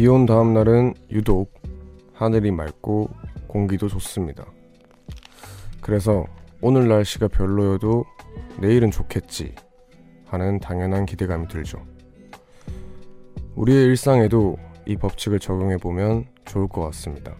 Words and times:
비 0.00 0.06
온 0.06 0.24
다음 0.24 0.54
날은 0.54 0.94
유독 1.10 1.52
하늘이 2.14 2.52
맑고 2.52 3.10
공기도 3.46 3.86
좋습니다. 3.86 4.46
그래서 5.82 6.24
오늘 6.62 6.88
날씨가 6.88 7.28
별로여도 7.28 8.06
내일은 8.62 8.90
좋겠지 8.90 9.54
하는 10.24 10.58
당연한 10.58 11.04
기대감이 11.04 11.48
들죠. 11.48 11.84
우리의 13.56 13.88
일상에도 13.88 14.56
이 14.86 14.96
법칙을 14.96 15.38
적용해 15.38 15.76
보면 15.76 16.24
좋을 16.46 16.66
것 16.66 16.80
같습니다. 16.86 17.36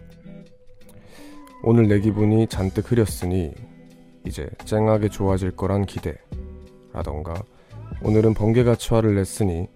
오늘 1.63 1.87
내 1.87 1.99
기분이 1.99 2.45
잔뜩 2.45 2.91
흐렸으니 2.91 3.55
이제 4.23 4.47
쨍하게 4.65 5.09
좋아질 5.09 5.55
거란 5.55 5.87
기대라던가 5.87 7.41
오늘은 8.03 8.35
번개같이 8.35 8.93
화를 8.93 9.15
냈으니 9.15 9.67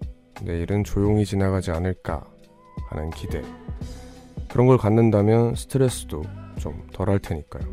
내일은 0.44 0.84
조용히 0.84 1.24
지나가지 1.24 1.72
않을까 1.72 2.35
하는 2.88 3.10
기대 3.10 3.42
그런 4.48 4.66
걸 4.66 4.78
갖는다면 4.78 5.54
스트레스도 5.54 6.22
좀 6.58 6.82
덜 6.92 7.08
할 7.10 7.18
테니까요. 7.18 7.64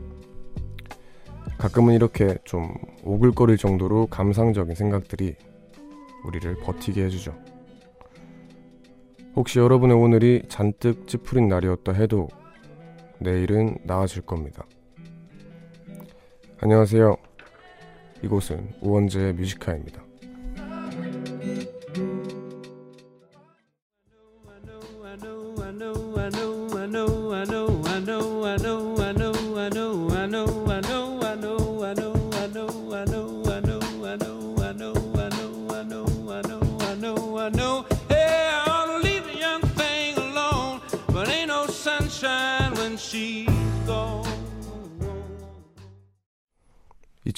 가끔은 1.57 1.93
이렇게 1.93 2.37
좀 2.43 2.73
오글거릴 3.03 3.57
정도로 3.57 4.07
감상적인 4.07 4.75
생각들이 4.75 5.35
우리를 6.25 6.55
버티게 6.61 7.03
해주죠. 7.05 7.33
혹시 9.35 9.59
여러분의 9.59 9.95
오늘이 9.95 10.43
잔뜩 10.49 11.07
찌푸린 11.07 11.47
날이었다 11.47 11.93
해도 11.93 12.27
내일은 13.19 13.77
나아질 13.83 14.23
겁니다. 14.23 14.65
안녕하세요. 16.59 17.15
이곳은 18.23 18.73
우원재의 18.81 19.33
뮤지카입니다. 19.33 20.03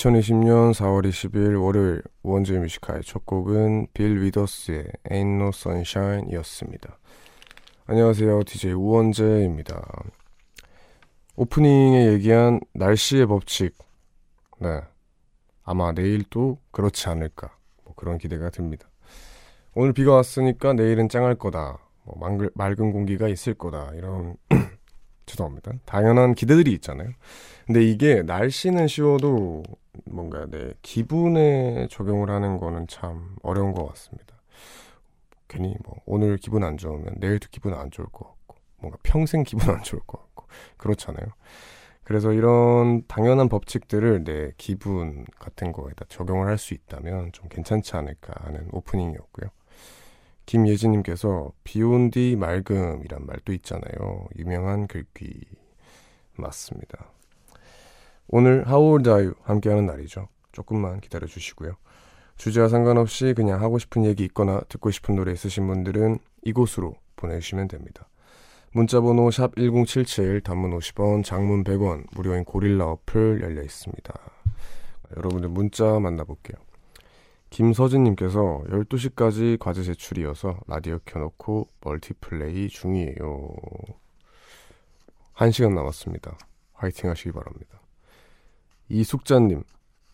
2020년 0.05 0.71
4월 0.71 1.07
20일 1.07 1.59
월요일 1.59 2.03
우원재 2.21 2.59
Music 2.59 2.78
High의 2.78 3.01
첫 3.03 3.25
곡은 3.25 3.87
빌 3.91 4.21
위더스의 4.21 4.85
Ain't 5.09 5.35
No 5.41 5.47
Sunshine 5.47 6.31
이었습니다. 6.31 6.99
안녕하세요. 7.87 8.43
DJ 8.43 8.73
우원재입니다. 8.73 9.81
오프닝에 11.37 12.13
얘기한 12.13 12.59
날씨의 12.73 13.25
법칙. 13.25 13.75
네. 14.59 14.81
아마 15.63 15.91
내일도 15.91 16.59
그렇지 16.69 17.09
않을까. 17.09 17.55
뭐 17.83 17.95
그런 17.95 18.19
기대가 18.19 18.51
듭니다. 18.51 18.87
오늘 19.73 19.91
비가 19.91 20.13
왔으니까 20.13 20.73
내일은 20.73 21.09
쨍할 21.09 21.33
거다. 21.33 21.79
뭐 22.03 22.15
맑은, 22.19 22.51
맑은 22.53 22.91
공기가 22.91 23.27
있을 23.27 23.55
거다. 23.55 23.89
이런 23.95 24.35
죄송합니다. 25.25 25.71
당연한 25.85 26.35
기대들이 26.35 26.71
있잖아요. 26.73 27.09
근데 27.65 27.83
이게 27.83 28.21
날씨는 28.21 28.87
쉬워도 28.87 29.63
뭔가 30.05 30.45
내 30.49 30.73
기분에 30.81 31.87
적용을 31.89 32.29
하는 32.29 32.57
거는 32.57 32.87
참 32.87 33.35
어려운 33.43 33.73
것 33.73 33.85
같습니다. 33.87 34.35
괜히 35.47 35.75
뭐 35.83 35.95
오늘 36.05 36.37
기분 36.37 36.63
안 36.63 36.77
좋으면 36.77 37.15
내일도 37.19 37.47
기분 37.51 37.73
안 37.73 37.91
좋을 37.91 38.07
것 38.11 38.27
같고 38.27 38.55
뭔가 38.77 38.97
평생 39.03 39.43
기분 39.43 39.73
안 39.75 39.83
좋을 39.83 40.01
것 40.05 40.19
같고 40.19 40.47
그렇잖아요. 40.77 41.27
그래서 42.03 42.31
이런 42.33 43.03
당연한 43.07 43.49
법칙들을 43.49 44.23
내 44.25 44.51
기분 44.57 45.25
같은 45.39 45.71
거에다 45.71 46.05
적용을 46.07 46.47
할 46.47 46.57
수 46.57 46.73
있다면 46.73 47.31
좀 47.31 47.47
괜찮지 47.49 47.95
않을까 47.95 48.33
하는 48.45 48.67
오프닝이었고요. 48.71 49.49
김예진님께서 50.45 51.51
비온 51.63 52.11
뒤 52.11 52.35
맑음이란 52.35 53.25
말도 53.25 53.53
있잖아요. 53.53 54.27
유명한 54.37 54.85
글귀 54.87 55.41
맞습니다. 56.35 57.09
오늘 58.27 58.65
How 58.67 58.91
Old 58.91 59.09
Are 59.09 59.25
You 59.25 59.35
함께하는 59.43 59.85
날이죠. 59.85 60.27
조금만 60.51 60.99
기다려 60.99 61.27
주시고요. 61.27 61.75
주제와 62.37 62.67
상관없이 62.67 63.33
그냥 63.35 63.61
하고 63.61 63.77
싶은 63.77 64.05
얘기 64.05 64.23
있거나 64.25 64.61
듣고 64.67 64.91
싶은 64.91 65.15
노래 65.15 65.31
있으신 65.31 65.67
분들은 65.67 66.19
이곳으로 66.43 66.95
보내주시면 67.15 67.67
됩니다. 67.67 68.07
문자번호 68.71 69.31
샵 69.31 69.55
1077, 69.55 70.41
단문 70.41 70.77
50원, 70.77 71.23
장문 71.23 71.63
100원, 71.63 72.05
무료인 72.13 72.43
고릴라 72.43 72.87
어플 72.87 73.41
열려 73.41 73.61
있습니다. 73.61 74.13
여러분들 75.15 75.49
문자 75.49 75.97
만나볼게요. 75.99 76.57
김서진님께서 77.51 78.63
12시까지 78.67 79.57
과제 79.59 79.83
제출이어서 79.83 80.59
라디오 80.67 80.99
켜놓고 81.05 81.69
멀티플레이 81.81 82.67
중이에요. 82.67 83.55
1시간 85.35 85.73
남았습니다. 85.73 86.37
화이팅 86.73 87.09
하시기 87.09 87.31
바랍니다. 87.31 87.79
이숙자님, 88.89 89.63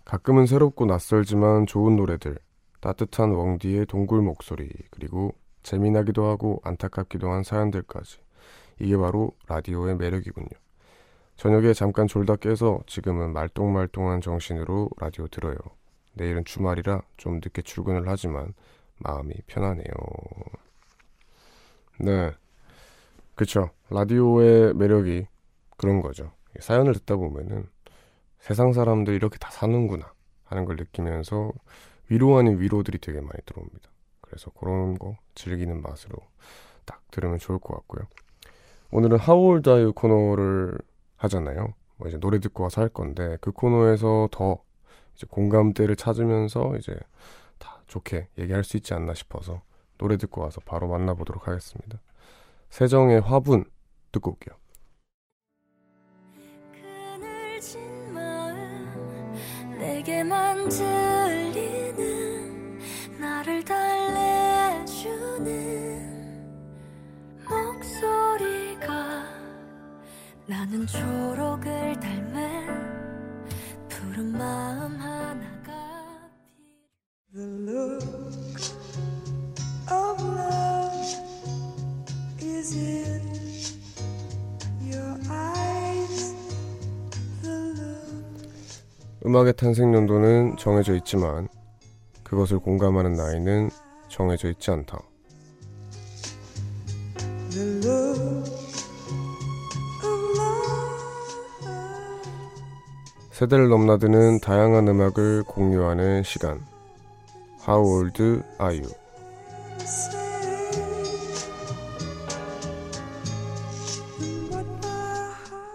가끔은 0.05 0.45
새롭고 0.45 0.85
낯설지만 0.85 1.65
좋은 1.65 1.95
노래들, 1.97 2.37
따뜻한 2.79 3.31
웡디의 3.31 3.85
동굴 3.85 4.21
목소리, 4.21 4.69
그리고 4.89 5.35
재미나기도 5.63 6.25
하고 6.25 6.61
안타깝기도 6.63 7.29
한 7.29 7.43
사연들까지. 7.43 8.19
이게 8.79 8.97
바로 8.97 9.31
라디오의 9.47 9.97
매력이군요. 9.97 10.49
저녁에 11.35 11.73
잠깐 11.73 12.07
졸다 12.07 12.37
깨서 12.37 12.81
지금은 12.87 13.33
말똥말똥한 13.33 14.21
정신으로 14.21 14.89
라디오 14.97 15.27
들어요. 15.27 15.57
내일은 16.13 16.45
주말이라 16.45 17.01
좀 17.17 17.35
늦게 17.35 17.61
출근을 17.61 18.07
하지만 18.07 18.53
마음이 18.99 19.33
편하네요. 19.47 19.93
네. 21.99 22.31
그쵸. 23.35 23.69
라디오의 23.89 24.75
매력이 24.75 25.27
그런 25.77 26.01
거죠. 26.01 26.31
사연을 26.59 26.93
듣다 26.93 27.15
보면은 27.15 27.67
세상 28.41 28.73
사람들 28.73 29.13
이렇게 29.13 29.37
다 29.37 29.49
사는구나 29.51 30.11
하는 30.45 30.65
걸 30.65 30.75
느끼면서 30.75 31.53
위로 32.09 32.37
아닌 32.37 32.59
위로들이 32.59 32.97
되게 32.97 33.21
많이 33.21 33.39
들어옵니다. 33.45 33.89
그래서 34.19 34.49
그런 34.51 34.97
거 34.97 35.15
즐기는 35.35 35.81
맛으로 35.81 36.17
딱 36.85 37.01
들으면 37.11 37.37
좋을 37.37 37.59
것 37.59 37.75
같고요. 37.75 38.07
오늘은 38.91 39.19
하울 39.19 39.61
다유 39.61 39.93
코너를 39.93 40.77
하잖아요. 41.17 41.73
뭐 41.97 42.07
이제 42.07 42.17
노래 42.17 42.39
듣고 42.39 42.63
와서 42.63 42.81
할 42.81 42.89
건데 42.89 43.37
그 43.41 43.51
코너에서 43.51 44.27
더 44.31 44.57
이제 45.15 45.27
공감대를 45.29 45.95
찾으면서 45.95 46.75
이제 46.77 46.97
다 47.59 47.83
좋게 47.87 48.27
얘기할 48.39 48.63
수 48.63 48.75
있지 48.75 48.93
않나 48.95 49.13
싶어서 49.13 49.61
노래 49.97 50.17
듣고 50.17 50.41
와서 50.41 50.59
바로 50.65 50.87
만나보도록 50.87 51.47
하겠습니다. 51.47 51.99
세정의 52.71 53.21
화분 53.21 53.65
듣고 54.11 54.31
올게요. 54.31 54.60
내게만 60.01 60.67
들리는 60.67 61.99
나를 63.19 63.63
달래주는 63.63 64.91
목소리가 67.47 69.23
나는 70.47 70.87
초록을 70.87 71.99
닮은 71.99 72.89
푸른 73.87 74.31
마음 74.31 74.95
하나가 74.95 75.71
look 77.35 78.20
음악의 89.23 89.53
탄생 89.53 89.93
연도는 89.93 90.57
정해져 90.57 90.95
있지만 90.95 91.47
그것을 92.23 92.57
공감하는 92.57 93.13
나이는 93.13 93.69
정해져 94.07 94.49
있지 94.49 94.71
않다. 94.71 94.99
세대를 103.31 103.69
넘나드는 103.69 104.39
다양한 104.39 104.87
음악을 104.87 105.43
공유하는 105.43 106.23
시간. 106.23 106.65
How 107.67 107.83
old 107.83 108.23
are 108.23 108.79
you? 108.79 108.89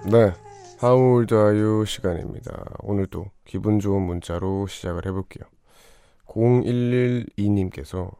네. 0.04 0.32
How 0.82 1.00
old 1.00 1.34
are 1.34 1.60
you 1.60 1.84
시간입니다. 1.86 2.64
오늘도 2.80 3.35
기분 3.46 3.78
좋은 3.80 4.02
문자로 4.02 4.66
시작을 4.66 5.06
해볼게요. 5.06 5.44
0112님께서 6.26 8.14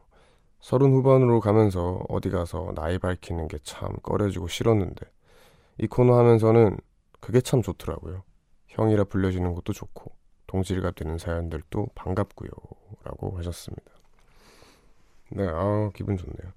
서른 0.59 0.91
후반으로 0.91 1.39
가면서 1.39 2.03
어디 2.09 2.29
가서 2.29 2.73
나이 2.75 2.97
밝히는 2.97 3.47
게 3.47 3.57
참 3.63 3.93
꺼려지고 4.01 4.47
싫었는데 4.47 5.05
이 5.79 5.87
코너 5.87 6.17
하면서는 6.17 6.77
그게 7.19 7.41
참 7.41 7.61
좋더라고요. 7.61 8.23
형이라 8.67 9.05
불려지는 9.05 9.53
것도 9.53 9.73
좋고 9.73 10.11
동질가 10.47 10.91
되는 10.91 11.17
사연들도 11.17 11.87
반갑고요. 11.95 12.49
라고 13.03 13.37
하셨습니다. 13.37 13.83
네, 15.31 15.45
아 15.47 15.89
기분 15.93 16.17
좋네요. 16.17 16.53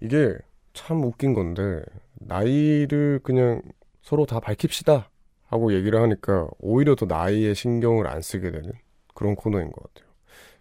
이게 0.00 0.36
참 0.72 1.02
웃긴 1.02 1.34
건데 1.34 1.82
나이를 2.14 3.20
그냥 3.22 3.62
서로 4.02 4.26
다 4.26 4.40
밝힙시다 4.40 5.10
하고 5.46 5.72
얘기를 5.72 6.00
하니까 6.00 6.48
오히려 6.58 6.94
더 6.94 7.06
나이에 7.06 7.54
신경을 7.54 8.06
안 8.06 8.20
쓰게 8.20 8.50
되는 8.50 8.72
그런 9.14 9.34
코너인 9.34 9.70
것 9.70 9.82
같아요. 9.82 10.10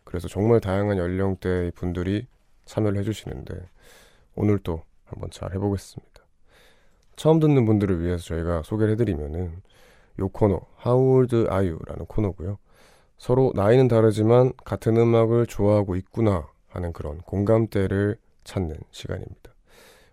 그래서 0.03 0.27
정말 0.27 0.59
다양한 0.59 0.97
연령대의 0.97 1.71
분들이 1.71 2.27
참여를 2.65 2.99
해주시는데 2.99 3.55
오늘 4.35 4.59
또 4.59 4.83
한번 5.05 5.29
잘 5.31 5.53
해보겠습니다. 5.53 6.23
처음 7.15 7.39
듣는 7.39 7.65
분들을 7.65 8.01
위해서 8.03 8.23
저희가 8.23 8.63
소개를 8.63 8.93
해드리면은 8.93 9.61
요 10.19 10.29
코너 10.29 10.61
How 10.85 11.17
old 11.17 11.35
are 11.35 11.67
you? 11.67 11.79
라는 11.85 12.05
코너고요. 12.05 12.57
서로 13.17 13.51
나이는 13.55 13.87
다르지만 13.87 14.53
같은 14.63 14.97
음악을 14.97 15.47
좋아하고 15.47 15.95
있구나 15.95 16.47
하는 16.67 16.91
그런 16.93 17.19
공감대를 17.19 18.17
찾는 18.43 18.75
시간입니다. 18.91 19.53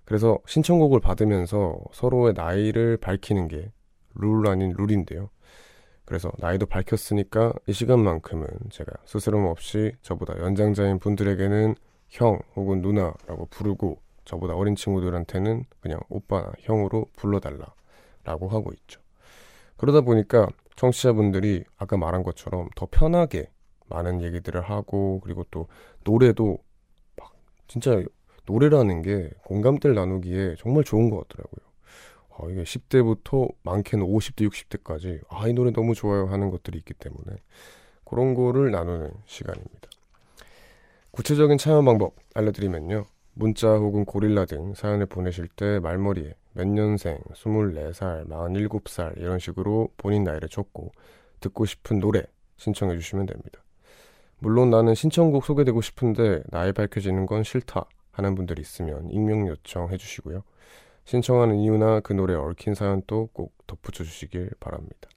그래서 0.05 0.39
신청곡을 0.47 1.01
받으면서 1.01 1.79
서로의 1.93 2.35
나이를 2.35 2.97
밝히는 2.97 3.49
게 3.49 3.73
룰 4.15 4.47
아닌 4.47 4.75
룰인데요. 4.77 5.31
그래서 6.05 6.31
나이도 6.39 6.67
밝혔으니까 6.67 7.53
이 7.67 7.73
시간만큼은 7.73 8.47
제가 8.71 8.93
스스럼 9.05 9.47
없이 9.47 9.93
저보다 10.03 10.39
연장자인 10.41 10.99
분들에게는 10.99 11.75
형 12.09 12.39
혹은 12.55 12.83
누나라고 12.83 13.47
부르고 13.47 13.99
저보다 14.25 14.55
어린 14.55 14.77
친구들한테는 14.77 15.65
그냥 15.81 16.01
오빠 16.09 16.53
형으로 16.59 17.07
불러달라 17.17 17.73
라고 18.25 18.49
하고 18.49 18.73
있죠. 18.73 19.01
그러다 19.77 20.03
보니까 20.03 20.49
청취자분들이 20.77 21.65
아까 21.77 21.97
말한 21.97 22.23
것처럼 22.23 22.69
더 22.77 22.87
편하게 22.91 23.51
많은 23.89 24.23
얘기들을 24.23 24.61
하고 24.61 25.21
그리고 25.21 25.45
또 25.51 25.69
노래도 26.05 26.59
막 27.17 27.33
진짜 27.67 28.03
노래라는 28.47 29.03
게 29.03 29.31
공감대를 29.45 29.95
나누기에 29.95 30.57
정말 30.59 30.85
좋은 30.85 31.11
것 31.11 31.27
같더라고요. 31.29 31.72
어, 32.37 32.49
이게 32.51 32.63
10대부터 32.63 33.53
많게는 33.63 34.07
50대, 34.07 34.49
60대까지 34.49 35.21
아, 35.29 35.47
이 35.49 35.53
노래 35.53 35.71
너무 35.73 35.95
좋아요 35.95 36.27
하는 36.27 36.51
것들이 36.51 36.79
있기 36.79 36.95
때문에 36.95 37.37
그런 38.05 38.35
거를 38.35 38.71
나누는 38.71 39.11
시간입니다. 39.27 39.89
구체적인 41.13 41.59
참여 41.59 41.83
방법 41.83 42.15
알려드리면요. 42.35 43.07
문자 43.35 43.69
혹은 43.77 44.05
고릴라 44.05 44.45
등 44.45 44.75
사연을 44.75 45.07
보내실 45.07 45.49
때 45.49 45.79
말머리에 45.81 46.35
몇 46.53 46.69
년생, 46.69 47.19
24살, 47.33 48.29
47살 48.29 49.19
이런 49.19 49.39
식으로 49.39 49.89
본인 49.97 50.25
나이를 50.25 50.49
적고 50.49 50.93
듣고 51.41 51.65
싶은 51.65 51.99
노래 51.99 52.23
신청해 52.57 52.97
주시면 52.99 53.27
됩니다. 53.27 53.63
물론 54.39 54.71
나는 54.71 54.95
신청곡 54.95 55.45
소개되고 55.45 55.81
싶은데 55.81 56.43
나이 56.51 56.73
밝혀지는 56.73 57.27
건 57.27 57.43
싫다 57.43 57.87
하는 58.11 58.35
분들이 58.35 58.61
있으면 58.61 59.09
익명 59.11 59.47
요청해 59.49 59.97
주시고요. 59.97 60.43
신청하는 61.05 61.57
이유나 61.57 62.01
그 62.01 62.13
노래에 62.13 62.37
얽힌 62.37 62.75
사연도 62.75 63.29
꼭 63.33 63.55
덧붙여 63.67 64.05
주시길 64.05 64.51
바랍니다. 64.61 65.09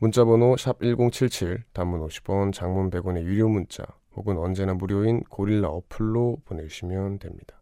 문자 0.00 0.24
번호 0.24 0.56
샵 0.56 0.80
1077, 0.80 1.64
단문 1.72 2.06
50원, 2.06 2.52
장문 2.52 2.90
100원의 2.90 3.24
유료 3.24 3.48
문자 3.48 3.84
혹은 4.14 4.38
언제나 4.38 4.74
무료인 4.74 5.22
고릴라 5.24 5.68
어플로 5.68 6.42
보내주시면 6.44 7.18
됩니다. 7.18 7.60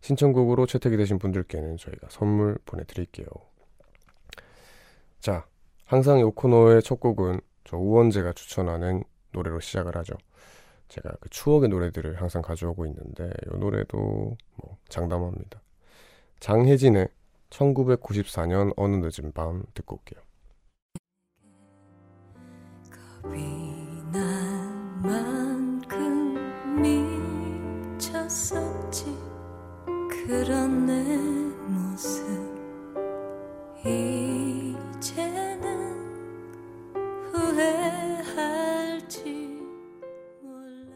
신청곡으로 0.00 0.66
채택이 0.66 0.96
되신 0.96 1.18
분들께는 1.18 1.76
저희가 1.76 2.08
선물 2.10 2.58
보내드릴게요. 2.64 3.26
자, 5.20 5.46
항상 5.84 6.18
이 6.18 6.22
코너의 6.22 6.82
첫 6.82 7.00
곡은 7.00 7.40
저 7.64 7.76
우원재가 7.76 8.32
추천하는 8.32 9.02
노래로 9.32 9.60
시작을 9.60 9.96
하죠. 9.96 10.14
제가 10.88 11.10
그 11.20 11.28
추억의 11.28 11.68
노래들을 11.68 12.20
항상 12.20 12.40
가져오고 12.40 12.86
있는데 12.86 13.30
이 13.46 13.58
노래도 13.58 14.36
뭐 14.56 14.78
장담합니다. 14.88 15.60
장혜진의 16.40 17.08
1994년 17.50 18.72
어느 18.76 18.96
늦은 18.96 19.32
밤 19.32 19.64
듣고 19.74 19.96
올게요. 19.96 20.28
그런 30.28 30.84
내 30.84 30.92
모습. 31.66 32.22
이제는 33.84 35.66
후회할지 37.32 39.22
몰라. 40.42 40.92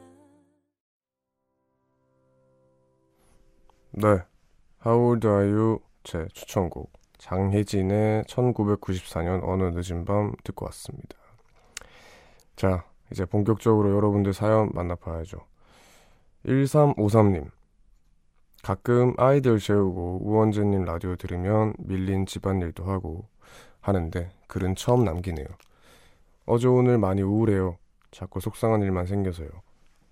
네 3.93 4.32
How 4.85 5.01
old 5.01 5.27
are 5.29 5.49
you? 5.49 5.79
제 6.03 6.27
추천곡 6.33 6.93
장혜진의 7.19 8.25
1994년 8.25 9.41
어느 9.45 9.63
늦은 9.63 10.05
밤 10.05 10.33
듣고 10.43 10.65
왔습니다. 10.67 11.17
자, 12.57 12.85
이제 13.13 13.25
본격적으로 13.25 13.95
여러분들 13.95 14.33
사연 14.33 14.71
만나봐야죠. 14.75 15.39
1353님. 16.47 17.49
가끔 18.65 19.15
아이들 19.19 19.61
재우고 19.61 20.19
우원재님 20.23 20.85
라디오 20.85 21.15
들으면 21.15 21.75
밀린 21.79 22.27
집안일도 22.27 22.85
하고 22.85 23.29
하는데 23.81 24.31
글은 24.49 24.75
처음 24.75 25.05
남기네요. 25.05 25.47
어제 26.45 26.67
오늘 26.67 26.99
많이 26.99 27.23
우울해요. 27.23 27.77
자꾸 28.11 28.41
속상한 28.41 28.83
일만 28.83 29.07
생겨서요. 29.07 29.49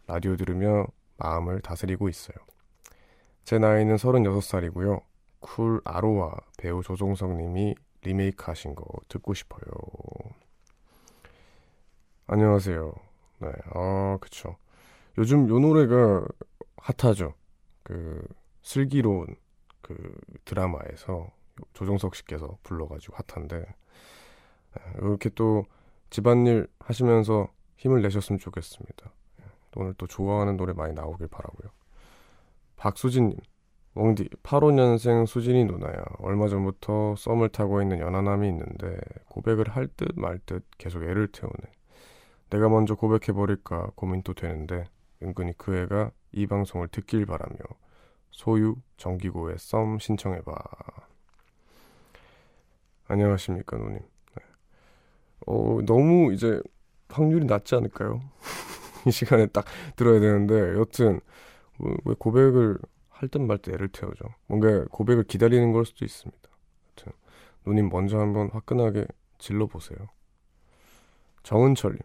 라디오 0.07 0.37
들으며 0.37 0.87
마음을 1.17 1.61
다스리고 1.61 2.09
있어요. 2.09 2.37
제 3.45 3.59
나이는 3.59 3.97
36살이고요. 3.97 5.03
쿨 5.41 5.81
아로하 5.85 6.37
배우 6.57 6.83
조정석 6.83 7.37
님이 7.37 7.75
리메이크 8.03 8.45
하신 8.47 8.75
거 8.75 8.85
듣고 9.09 9.35
싶어요. 9.35 9.63
안녕하세요. 12.27 12.93
네, 13.41 13.49
아, 13.75 14.19
그쵸. 14.21 14.57
요즘 15.19 15.49
요 15.49 15.59
노래가 15.59 16.25
핫하죠. 16.77 17.35
그, 17.83 18.25
슬기로운 18.63 19.27
그 19.83 19.97
드라마에서 20.45 21.31
조정석 21.73 22.15
씨께서 22.15 22.59
불러가지고 22.63 23.17
핫한데, 23.27 23.59
네, 23.59 24.83
이렇게 24.99 25.29
또 25.31 25.65
집안일 26.11 26.69
하시면서 26.79 27.49
힘을 27.79 28.03
내셨으면 28.03 28.39
좋겠습니다. 28.39 29.13
네, 29.39 29.45
오늘 29.77 29.95
또 29.95 30.07
좋아하는 30.07 30.57
노래 30.57 30.73
많이 30.73 30.95
나오길 30.95 31.27
바라고요. 31.29 31.71
박수진님, 32.81 33.37
웡디, 33.95 34.31
85년생 34.43 35.27
수진이 35.27 35.67
누나야. 35.67 36.03
얼마 36.21 36.49
전부터 36.49 37.15
썸을 37.15 37.51
타고 37.51 37.83
있는 37.83 37.99
연하남이 37.99 38.49
있는데 38.49 38.99
고백을 39.29 39.69
할 39.69 39.87
듯 39.89 40.15
말 40.17 40.39
듯 40.47 40.65
계속 40.79 41.03
애를 41.03 41.29
태우네. 41.29 41.53
내가 42.49 42.71
먼저 42.71 42.95
고백해버릴까 42.95 43.91
고민도 43.97 44.33
되는데 44.33 44.87
은근히 45.23 45.53
그 45.59 45.77
애가 45.77 46.11
이 46.33 46.47
방송을 46.47 46.89
듣길 46.89 47.27
바라며 47.27 47.59
소유 48.31 48.77
정기고의 48.97 49.57
썸 49.59 49.99
신청해봐. 49.99 50.55
안녕하십니까, 53.09 53.77
누님. 53.77 53.99
네. 53.99 54.45
어, 55.47 55.81
너무 55.85 56.33
이제 56.33 56.63
확률이 57.11 57.45
낮지 57.45 57.75
않을까요? 57.75 58.23
이 59.07 59.11
시간에 59.11 59.47
딱 59.49 59.67
들어야 59.97 60.19
되는데, 60.21 60.79
여튼, 60.79 61.21
왜 62.05 62.15
고백을 62.19 62.79
할 63.09 63.29
듯 63.29 63.39
말 63.39 63.59
듯 63.59 63.75
애를 63.75 63.89
태우죠. 63.89 64.25
뭔가 64.47 64.85
고백을 64.91 65.25
기다리는 65.25 65.73
걸 65.73 65.85
수도 65.85 66.05
있습니다. 66.05 66.49
하여튼 66.87 67.13
누님 67.67 67.89
먼저 67.91 68.19
한번 68.19 68.49
화끈하게 68.51 69.07
질러보세요. 69.39 70.09
정은철님, 71.43 71.99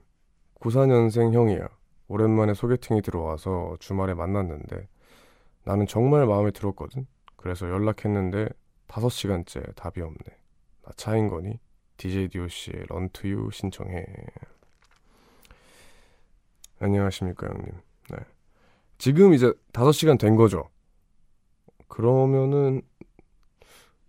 94년생 0.59 1.33
형이야. 1.33 1.67
오랜만에 2.07 2.53
소개팅이 2.53 3.01
들어와서 3.01 3.75
주말에 3.79 4.13
만났는데 4.13 4.87
나는 5.63 5.87
정말 5.87 6.25
마음에 6.25 6.51
들었거든. 6.51 7.07
그래서 7.35 7.69
연락했는데 7.69 8.49
5시간째 8.87 9.75
답이 9.75 10.01
없네. 10.01 10.17
나 10.83 10.91
차인 10.95 11.27
거니? 11.27 11.59
DJ 11.97 12.27
DOC의 12.29 12.85
런투유 12.87 13.49
신청해. 13.51 14.05
안녕하십니까 16.79 17.47
형님. 17.47 17.71
네. 18.95 18.97
지금 18.97 19.33
이제 19.33 19.53
5시간 19.73 20.19
된 20.19 20.35
거죠. 20.35 20.69
그러면은 21.87 22.81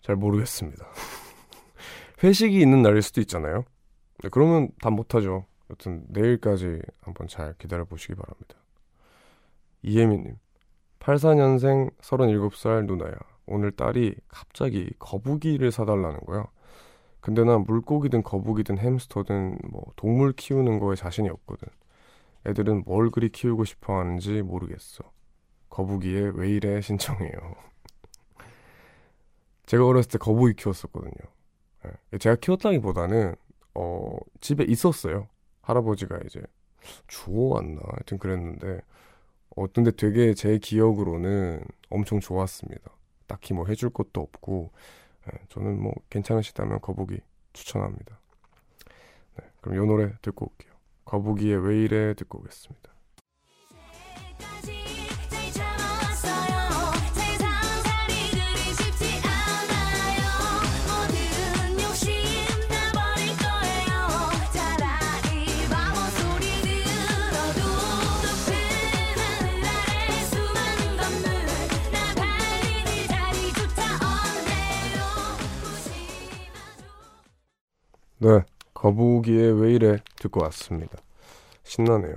잘 0.01 0.17
모르겠습니다. 0.17 0.87
회식이 2.23 2.61
있는 2.61 2.83
날일 2.83 3.03
수도 3.03 3.21
있잖아요. 3.21 3.65
네, 4.23 4.29
그러면 4.31 4.71
다 4.81 4.91
못하죠. 4.91 5.47
여튼 5.71 6.05
내일까지 6.09 6.81
한번 7.01 7.27
잘 7.29 7.55
기다려 7.59 7.85
보시기 7.85 8.15
바랍니다. 8.15 8.57
이혜민님, 9.83 10.37
84년생 11.01 11.97
37살 11.99 12.87
누나야. 12.87 13.15
오늘 13.47 13.71
딸이 13.71 14.15
갑자기 14.29 14.91
거북이를 14.99 15.71
사달라는 15.71 16.21
거야. 16.21 16.47
근데 17.21 17.45
난 17.45 17.65
물고기든 17.65 18.23
거북이든 18.23 18.79
햄스터든 18.79 19.59
뭐 19.71 19.83
동물 19.97 20.33
키우는 20.33 20.79
거에 20.79 20.95
자신이 20.97 21.29
없거든. 21.29 21.69
애들은 22.47 22.85
뭘 22.87 23.11
그리 23.11 23.29
키우고 23.29 23.65
싶어 23.65 23.99
하는지 23.99 24.43
모르겠어. 24.43 25.05
거북이에 25.69 26.31
왜 26.35 26.51
이래 26.51 26.81
신청해요. 26.81 27.33
제가 29.67 29.85
어렸을 29.85 30.13
때 30.13 30.19
거북이 30.19 30.55
키웠었거든요. 30.55 31.13
예, 32.13 32.19
제가 32.19 32.37
키웠다기보다는 32.37 33.35
어 33.75 34.17
집에 34.41 34.65
있었어요. 34.65 35.29
할아버지가 35.63 36.19
이제 36.25 36.41
주워왔나 37.09 37.81
하여튼 37.85 38.19
그랬는데 38.19 38.81
어 39.57 39.67
근데 39.67 39.91
되게 39.91 40.35
제 40.35 40.59
기억으로는 40.59 41.65
엄청 41.91 42.21
좋았습니다. 42.21 42.91
딱히 43.27 43.55
뭐 43.55 43.67
해줄 43.67 43.91
것도 43.91 44.21
없고 44.21 44.71
네, 45.27 45.39
저는 45.49 45.83
뭐 45.83 45.93
괜찮으시다면 46.11 46.81
거북이 46.81 47.19
추천합니다. 47.53 48.21
네, 49.39 49.45
그럼 49.61 49.83
이 49.83 49.87
노래 49.87 50.13
듣고 50.23 50.47
올게요. 50.47 50.76
거북이의 51.07 51.67
왜 51.67 51.83
이래 51.83 52.15
듣고 52.15 52.41
오겠습니다. 52.41 52.93
네, 78.19 78.41
거북이의 78.87 79.61
왜 79.61 79.73
이래 79.73 79.99
듣고 80.15 80.45
왔습니다. 80.45 80.97
신나네요. 81.65 82.15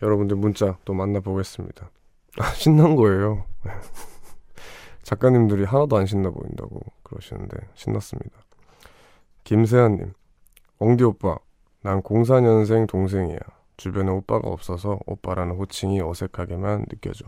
여러분들 0.00 0.36
문자 0.36 0.78
또 0.84 0.94
만나보겠습니다. 0.94 1.90
아, 2.38 2.44
신난 2.54 2.94
거예요. 2.94 3.44
작가님들이 5.02 5.64
하나도 5.64 5.96
안 5.96 6.06
신나 6.06 6.30
보인다고 6.30 6.80
그러시는데 7.02 7.56
신났습니다. 7.74 8.38
김세아님, 9.42 10.12
엉디 10.78 11.02
오빠, 11.02 11.36
난 11.82 12.00
04년생 12.00 12.86
동생이야. 12.86 13.40
주변에 13.76 14.08
오빠가 14.12 14.48
없어서 14.48 15.00
오빠라는 15.06 15.56
호칭이 15.56 16.00
어색하게만 16.00 16.84
느껴져. 16.88 17.26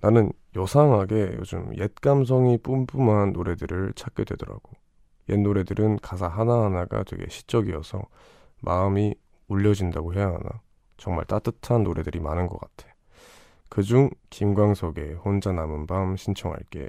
나는 0.00 0.32
요상하게 0.56 1.34
요즘 1.38 1.76
옛 1.76 1.94
감성이 1.96 2.56
뿜뿜한 2.56 3.34
노래들을 3.34 3.92
찾게 3.94 4.24
되더라고. 4.24 4.80
옛 5.30 5.38
노래들은 5.38 6.00
가사 6.00 6.28
하나하나가 6.28 7.04
되게 7.04 7.26
시적이어서 7.28 8.02
마음이 8.60 9.14
울려진다고 9.48 10.14
해야 10.14 10.26
하나. 10.26 10.60
정말 10.96 11.24
따뜻한 11.24 11.82
노래들이 11.82 12.20
많은 12.20 12.46
것 12.46 12.60
같아. 12.60 12.92
그중 13.68 14.10
김광석의 14.30 15.14
혼자 15.14 15.52
남은 15.52 15.86
밤 15.86 16.16
신청할게. 16.16 16.88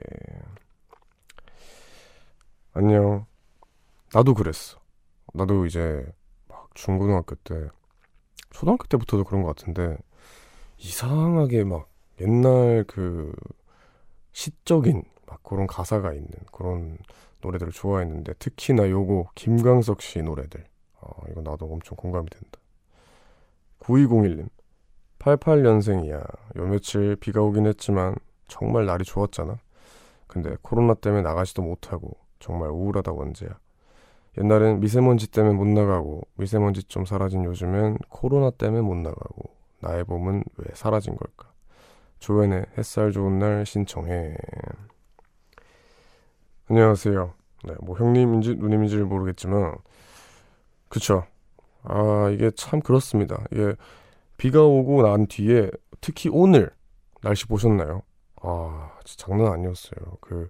안녕. 2.73 3.25
나도 4.13 4.33
그랬어. 4.33 4.79
나도 5.33 5.65
이제 5.65 6.05
막 6.47 6.69
중고등학교 6.73 7.35
때, 7.35 7.69
초등학교 8.49 8.85
때부터도 8.87 9.23
그런 9.23 9.43
것 9.43 9.55
같은데, 9.55 9.97
이상하게 10.77 11.63
막 11.63 11.89
옛날 12.19 12.83
그 12.87 13.31
시적인 14.33 15.03
막 15.27 15.43
그런 15.43 15.67
가사가 15.67 16.13
있는 16.13 16.29
그런 16.51 16.97
노래들을 17.41 17.71
좋아했는데 17.71 18.33
특히나 18.35 18.89
요거 18.89 19.31
김광석 19.35 20.01
씨 20.01 20.21
노래들 20.21 20.63
어, 21.01 21.09
이거 21.29 21.41
나도 21.41 21.65
엄청 21.65 21.95
공감이 21.95 22.29
된다. 22.29 22.59
9201님 23.79 24.49
88년생이야. 25.19 26.57
요 26.57 26.67
며칠 26.67 27.15
비가 27.15 27.41
오긴 27.41 27.67
했지만 27.67 28.15
정말 28.47 28.85
날이 28.85 29.03
좋았잖아. 29.03 29.59
근데 30.27 30.55
코로나 30.61 30.93
때문에 30.93 31.21
나가지도 31.21 31.61
못하고 31.61 32.17
정말 32.39 32.69
우울하다 32.69 33.11
원제야. 33.11 33.59
옛날엔 34.37 34.79
미세먼지 34.79 35.29
때문에 35.29 35.55
못 35.55 35.67
나가고 35.67 36.21
미세먼지 36.35 36.83
좀 36.83 37.05
사라진 37.05 37.43
요즘엔 37.43 37.97
코로나 38.09 38.49
때문에 38.49 38.81
못 38.81 38.95
나가고 38.95 39.51
나의 39.81 40.05
봄은 40.05 40.43
왜 40.57 40.65
사라진 40.73 41.15
걸까? 41.15 41.51
조연의 42.19 42.65
햇살 42.77 43.11
좋은 43.11 43.39
날 43.39 43.65
신청해. 43.65 44.35
안녕하세요. 46.71 47.33
네, 47.65 47.73
뭐 47.81 47.97
형님인지 47.97 48.55
누님인지를 48.55 49.03
모르겠지만 49.03 49.75
그쵸. 50.87 51.25
아 51.83 52.29
이게 52.33 52.49
참 52.51 52.79
그렇습니다. 52.79 53.43
이게 53.51 53.75
비가 54.37 54.63
오고 54.63 55.01
난 55.01 55.27
뒤에 55.27 55.69
특히 55.99 56.29
오늘 56.31 56.71
날씨 57.21 57.45
보셨나요? 57.45 58.03
아 58.41 58.89
진짜 59.03 59.25
장난 59.27 59.51
아니었어요. 59.51 59.99
그 60.21 60.47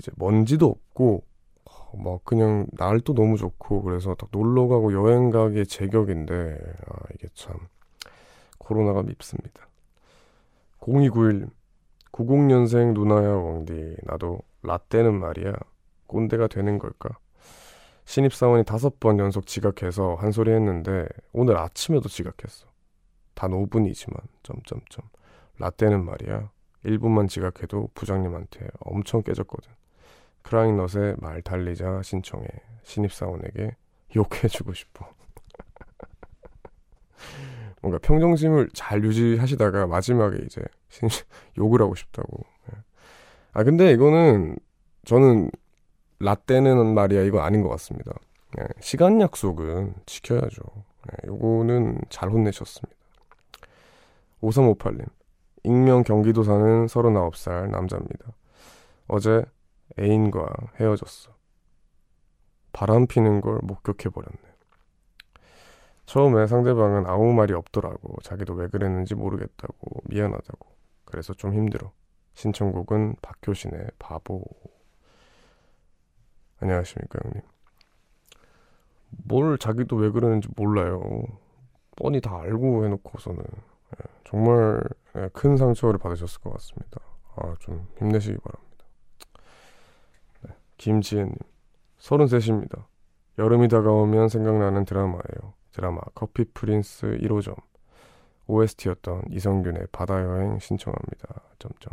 이제 0.00 0.10
먼지도 0.16 0.66
없고 0.66 1.22
막 2.02 2.24
그냥 2.24 2.66
날도 2.72 3.14
너무 3.14 3.36
좋고 3.36 3.82
그래서 3.82 4.16
딱 4.16 4.30
놀러 4.32 4.66
가고 4.66 4.92
여행 4.92 5.30
가기에 5.30 5.62
제격인데 5.62 6.58
아 6.88 6.96
이게 7.14 7.28
참 7.34 7.56
코로나가 8.58 9.04
밉습니다. 9.04 9.68
0291 10.80 11.46
90년생 12.10 12.94
누나야 12.94 13.28
왕디 13.28 13.94
나도 14.02 14.40
라떼는 14.62 15.18
말이야 15.18 15.54
꼰대가 16.06 16.48
되는 16.48 16.78
걸까? 16.78 17.18
신입사원이 18.04 18.64
다섯 18.64 18.98
번 18.98 19.18
연속 19.18 19.46
지각해서 19.46 20.16
한 20.16 20.32
소리 20.32 20.50
했는데 20.50 21.06
오늘 21.32 21.56
아침에도 21.56 22.08
지각했어. 22.08 22.66
단 23.34 23.52
5분이지만 23.52 24.20
점점점 24.42 25.08
라떼는 25.58 26.04
말이야 26.04 26.50
1분만 26.84 27.28
지각해도 27.28 27.90
부장님한테 27.94 28.68
엄청 28.80 29.22
깨졌거든. 29.22 29.70
크라잉넛의 30.42 31.16
말 31.18 31.42
달리자 31.42 32.02
신청해 32.02 32.48
신입사원에게 32.82 33.76
욕해주고 34.16 34.74
싶어. 34.74 35.08
뭔가 37.82 37.98
평정심을 37.98 38.70
잘 38.74 39.04
유지하시다가 39.04 39.86
마지막에 39.86 40.38
이제 40.44 40.62
욕을 41.58 41.80
하고 41.80 41.94
싶다고. 41.94 42.44
예. 43.56 43.60
아 43.60 43.64
근데 43.64 43.92
이거는 43.92 44.56
저는 45.04 45.50
라떼는 46.20 46.94
말이야 46.94 47.22
이거 47.22 47.40
아닌 47.40 47.62
것 47.62 47.68
같습니다. 47.70 48.12
예, 48.60 48.66
시간 48.80 49.20
약속은 49.20 49.94
지켜야죠. 50.06 50.62
예, 51.12 51.28
요거는 51.28 52.00
잘 52.10 52.30
혼내셨습니다. 52.30 52.96
5358님 54.42 55.06
익명 55.64 56.02
경기도 56.02 56.42
사는 56.42 56.86
39살 56.86 57.70
남자입니다. 57.70 58.32
어제 59.08 59.44
애인과 59.98 60.48
헤어졌어. 60.78 61.32
바람 62.72 63.06
피는 63.06 63.40
걸 63.40 63.58
목격해버렸네. 63.62 64.38
처음에 66.06 66.46
상대방은 66.46 67.06
아무 67.06 67.32
말이 67.32 67.52
없더라고. 67.52 68.16
자기도 68.22 68.54
왜 68.54 68.68
그랬는지 68.68 69.14
모르겠다고. 69.14 70.02
미안하다고. 70.04 70.68
그래서 71.04 71.34
좀 71.34 71.54
힘들어. 71.54 71.92
신청곡은 72.34 73.16
박효신의 73.22 73.90
바보. 73.98 74.44
안녕하십니까, 76.60 77.18
형님. 77.24 77.42
뭘 79.10 79.58
자기도 79.58 79.96
왜 79.96 80.10
그러는지 80.10 80.48
몰라요. 80.56 81.00
뻔히 81.96 82.20
다 82.20 82.40
알고 82.40 82.84
해놓고서는 82.84 83.42
예, 83.42 84.08
정말 84.24 84.82
예, 85.16 85.28
큰 85.32 85.56
상처를 85.56 85.98
받으셨을 85.98 86.40
것 86.40 86.52
같습니다. 86.54 87.00
아, 87.36 87.54
좀 87.58 87.88
힘내시기 87.98 88.38
바랍니다. 88.38 88.84
네, 90.42 90.54
김지혜님, 90.78 91.34
33입니다. 91.98 92.84
여름이 93.38 93.68
다가오면 93.68 94.28
생각나는 94.28 94.84
드라마예요. 94.84 95.54
드라마 95.72 96.00
커피 96.14 96.44
프린스 96.44 97.18
1호점. 97.22 97.56
OST였던 98.50 99.24
이성균의 99.30 99.88
바다여행 99.92 100.58
신청합니다. 100.58 101.42
점점. 101.58 101.92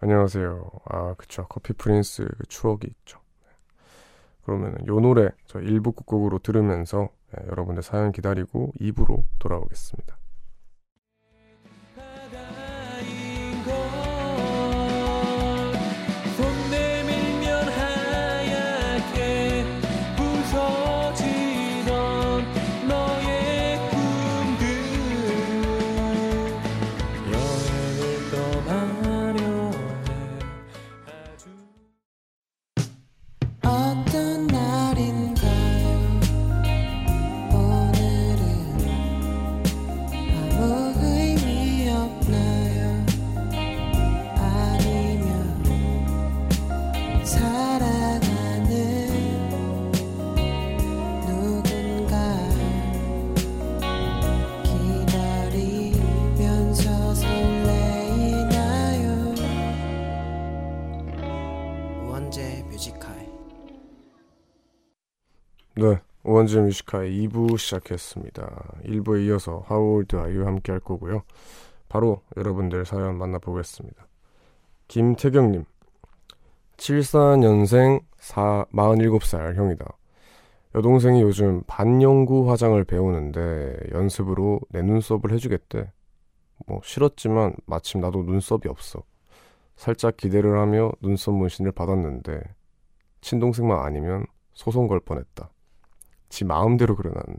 안녕하세요. 0.00 0.70
아, 0.86 1.14
그쵸. 1.14 1.46
커피 1.48 1.72
프린스 1.72 2.26
그 2.36 2.46
추억이 2.48 2.80
있죠. 2.84 3.20
네. 3.44 3.50
그러면 4.44 4.86
요 4.86 5.00
노래 5.00 5.30
저 5.46 5.60
1부 5.60 5.94
끝곡으로 5.96 6.40
들으면서 6.40 7.08
네, 7.32 7.46
여러분들 7.48 7.82
사연 7.82 8.12
기다리고 8.12 8.72
2부로 8.80 9.24
돌아오겠습니다. 9.38 10.16
원재 66.34 66.62
뮤직하이 66.62 67.28
2부 67.28 67.56
시작했습니다. 67.56 68.80
1부에 68.86 69.24
이어서 69.28 69.62
How 69.68 69.92
old 69.92 70.16
are 70.16 70.30
you 70.30 70.44
함께 70.44 70.72
할 70.72 70.80
거고요. 70.80 71.22
바로 71.88 72.22
여러분들 72.36 72.84
사연 72.84 73.18
만나보겠습니다. 73.18 74.08
김태경님, 74.88 75.64
74년생 76.76 78.02
4, 78.16 78.64
47살 78.72 79.54
형이다. 79.54 79.96
여동생이 80.74 81.22
요즘 81.22 81.62
반영구 81.68 82.50
화장을 82.50 82.82
배우는데 82.82 83.76
연습으로 83.92 84.58
내 84.70 84.82
눈썹을 84.82 85.30
해주겠대. 85.30 85.88
뭐 86.66 86.80
싫었지만 86.82 87.54
마침 87.64 88.00
나도 88.00 88.24
눈썹이 88.24 88.62
없어. 88.66 89.04
살짝 89.76 90.16
기대를 90.16 90.58
하며 90.58 90.90
눈썹 91.00 91.32
문신을 91.32 91.70
받았는데 91.70 92.42
친동생만 93.20 93.78
아니면 93.78 94.26
소송 94.52 94.88
걸 94.88 94.98
뻔했다. 94.98 95.48
지 96.28 96.44
마음대로 96.44 96.96
그려놨네. 96.96 97.38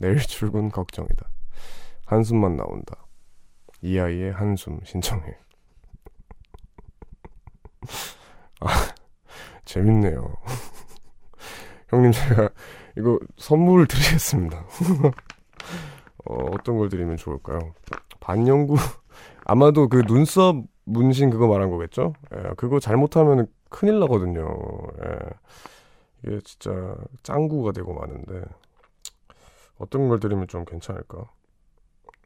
내일 0.00 0.18
출근 0.18 0.70
걱정이다. 0.70 1.28
한숨만 2.06 2.56
나온다. 2.56 3.06
이 3.82 3.98
아이의 3.98 4.32
한숨 4.32 4.80
신청해. 4.84 5.36
아, 8.60 8.68
재밌네요. 9.64 10.34
형님, 11.88 12.12
제가 12.12 12.48
이거 12.96 13.18
선물 13.36 13.86
드리겠습니다. 13.86 14.64
어, 16.26 16.34
어떤 16.52 16.78
걸 16.78 16.88
드리면 16.88 17.16
좋을까요? 17.16 17.74
반영구, 18.20 18.76
아마도 19.44 19.88
그 19.88 20.02
눈썹 20.02 20.64
문신 20.84 21.30
그거 21.30 21.46
말한 21.46 21.70
거겠죠? 21.70 22.14
예, 22.34 22.54
그거 22.56 22.80
잘못하면 22.80 23.46
큰일 23.68 24.00
나거든요. 24.00 24.46
예. 25.04 25.18
이게 26.26 26.40
진짜 26.40 26.96
짱구가 27.22 27.72
되고 27.72 27.92
마는데 27.92 28.42
어떤 29.76 30.08
걸 30.08 30.20
드리면 30.20 30.48
좀 30.48 30.64
괜찮을까? 30.64 31.30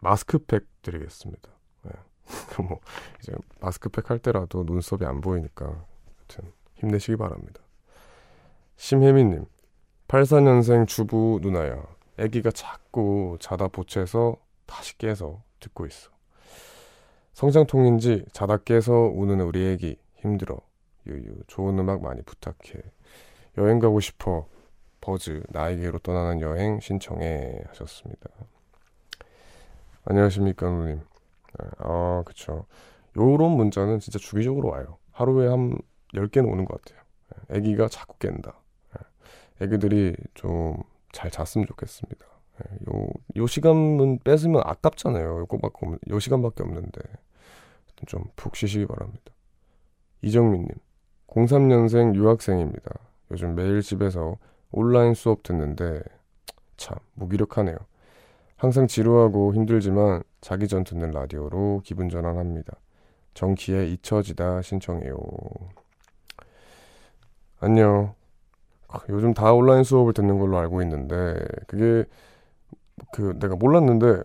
마스크팩 0.01 0.67
드리겠습니다. 0.83 1.51
네. 1.83 1.93
뭐 2.63 2.81
이제 3.21 3.33
마스크팩 3.61 4.11
할 4.11 4.19
때라도 4.19 4.63
눈썹이 4.65 5.05
안 5.05 5.21
보이니까 5.21 5.67
하여튼 5.67 6.53
힘내시기 6.75 7.17
바랍니다. 7.17 7.61
심혜민님 8.77 9.45
84년생 10.07 10.87
주부 10.87 11.41
누나야 11.43 11.85
아기가 12.19 12.51
자꾸 12.53 13.37
자다 13.41 13.69
보채서 13.69 14.37
다시 14.67 14.97
깨서 14.99 15.43
듣고 15.61 15.87
있어. 15.87 16.11
성장통인지 17.33 18.27
자다 18.33 18.59
깨서 18.59 18.93
우는 18.93 19.41
우리 19.41 19.67
애기 19.67 19.97
힘들어. 20.17 20.61
유유 21.07 21.43
좋은 21.47 21.79
음악 21.79 22.03
많이 22.03 22.23
부탁해. 22.23 22.83
여행 23.57 23.79
가고 23.79 24.01
싶어. 24.01 24.47
버즈 25.01 25.43
나에게로 25.49 26.01
떠나는 26.01 26.41
여행 26.41 26.81
신청해 26.81 27.65
하셨습니다. 27.69 28.29
안녕하십니까 30.05 30.69
누님. 30.69 30.97
네, 30.99 31.67
아 31.79 32.23
그쵸. 32.27 32.67
요런 33.17 33.53
문자는 33.53 34.01
진짜 34.01 34.19
주기적으로 34.19 34.69
와요. 34.71 34.99
하루에 35.13 35.49
한 35.49 35.79
10개는 36.15 36.51
오는 36.51 36.65
것 36.65 36.83
같아요. 36.83 37.03
애기가 37.51 37.89
네, 37.89 37.89
자꾸 37.89 38.17
깬다. 38.19 38.61
애기들이 39.61 40.15
좀 40.35 40.83
잘 41.13 41.31
잤으면 41.31 41.67
좋겠습니다. 41.67 42.27
네, 42.59 42.79
요, 42.93 43.09
요 43.37 43.47
시간은 43.47 44.21
뺏으면 44.25 44.63
아깝잖아요. 44.65 45.39
요거밖에 45.41 45.75
없는, 45.83 45.99
요 46.11 46.19
시간밖에 46.21 46.63
없는데. 46.63 47.01
좀 48.07 48.25
푹 48.37 48.55
쉬시기 48.55 48.87
바랍니다. 48.87 49.33
이정민님, 50.23 50.69
03년생 51.27 52.15
유학생입니다. 52.15 52.95
요즘 53.31 53.55
매일 53.55 53.83
집에서 53.83 54.37
온라인 54.71 55.15
수업 55.15 55.43
듣는데 55.43 56.03
참 56.77 56.97
무기력하네요. 57.15 57.77
항상 58.57 58.87
지루하고 58.87 59.55
힘들지만 59.55 60.23
자기 60.41 60.67
전 60.69 60.85
듣는 60.85 61.11
라디오로 61.11 61.83
기분 61.85 62.09
전환합니다. 62.09 62.75
정키의 63.35 63.93
잊혀지다 63.93 64.63
신청해요. 64.63 65.17
안녕. 67.61 68.15
요즘 69.11 69.35
다 69.35 69.53
온라인 69.53 69.85
수업을 69.85 70.13
듣는 70.13 70.39
걸로 70.39 70.59
알고 70.59 70.83
있는데 70.83 71.39
그게 71.67 72.05
그 73.13 73.39
내가 73.39 73.55
몰랐는데 73.55 74.23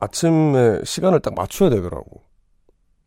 아침에 0.00 0.82
시간을 0.84 1.20
딱 1.20 1.34
맞춰야 1.34 1.70
되더라고. 1.70 2.20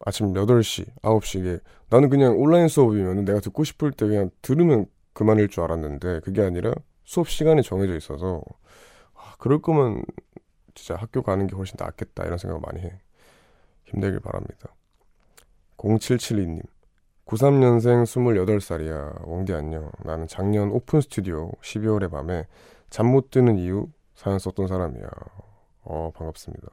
아침 0.05 0.33
8시, 0.33 0.86
9시에 1.01 1.60
나는 1.89 2.10
그냥 2.10 2.38
온라인 2.38 2.67
수업이면 2.67 3.26
내가 3.26 3.39
듣고 3.39 3.63
싶을 3.63 3.91
때 3.91 4.08
그냥 4.08 4.30
들으면 4.41 4.86
그만일 5.13 5.47
줄 5.47 5.63
알았는데 5.63 6.21
그게 6.21 6.41
아니라 6.41 6.73
수업 7.06 7.30
시간이 7.30 7.63
정해져 7.63 7.95
있어서 7.95 8.41
아, 9.13 9.36
그럴 9.39 9.62
거면 9.62 10.04
진짜 10.76 10.95
학교 10.95 11.21
가는 11.21 11.47
게 11.47 11.56
훨씬 11.56 11.76
낫겠다 11.80 12.26
이런 12.26 12.38
생각을 12.38 12.62
많이 12.65 12.82
해. 12.82 13.00
힘내길 13.86 14.19
바랍니다. 14.19 14.76
0772님 15.78 16.62
93년생 17.26 18.04
28살이야. 18.04 19.28
웡디 19.28 19.54
안녕. 19.54 19.91
나는 20.04 20.28
작년 20.28 20.71
오픈 20.71 21.02
스튜디오 21.02 21.52
12월의 21.62 22.12
밤에 22.12 22.47
잠 22.89 23.08
못 23.08 23.32
드는 23.32 23.58
이유 23.58 23.88
사연 24.15 24.39
썼던 24.39 24.67
사람이야. 24.67 25.08
어, 25.84 26.12
반갑습니다. 26.15 26.67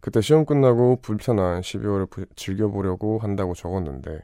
그때 0.00 0.20
시험 0.20 0.44
끝나고 0.46 1.00
불편한 1.02 1.60
12월을 1.60 2.08
부, 2.08 2.26
즐겨보려고 2.36 3.18
한다고 3.18 3.54
적었는데 3.54 4.20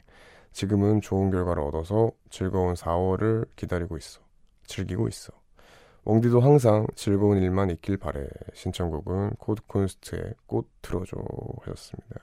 지금은 0.58 1.00
좋은 1.02 1.30
결과를 1.30 1.62
얻어서 1.64 2.12
즐거운 2.30 2.74
4월을 2.74 3.46
기다리고 3.56 3.96
있어. 3.98 4.20
즐기고 4.66 5.08
있어. 5.08 5.32
웡디도 6.04 6.40
항상 6.40 6.86
즐거운 6.94 7.38
일만 7.42 7.70
있길 7.70 7.96
바래. 7.96 8.26
신청곡은 8.54 9.30
코드콘스트의 9.38 10.34
꽃 10.46 10.68
틀어줘 10.80 11.16
하셨습니다. 11.62 12.20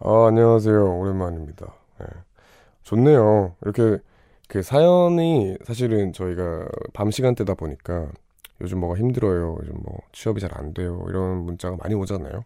아, 0.00 0.26
안녕하세요. 0.26 0.98
오랜만입니다. 0.98 1.72
네. 2.00 2.06
좋네요. 2.82 3.54
이렇게 3.62 3.98
그 4.48 4.62
사연이 4.62 5.56
사실은 5.64 6.12
저희가 6.12 6.68
밤 6.92 7.10
시간대다 7.10 7.54
보니까 7.54 8.10
요즘 8.60 8.80
뭐가 8.80 8.96
힘들어요. 8.98 9.58
요즘 9.60 9.74
뭐 9.84 9.98
취업이 10.12 10.40
잘 10.40 10.50
안 10.58 10.74
돼요. 10.74 11.04
이런 11.08 11.38
문자가 11.44 11.76
많이 11.76 11.94
오잖아요. 11.94 12.44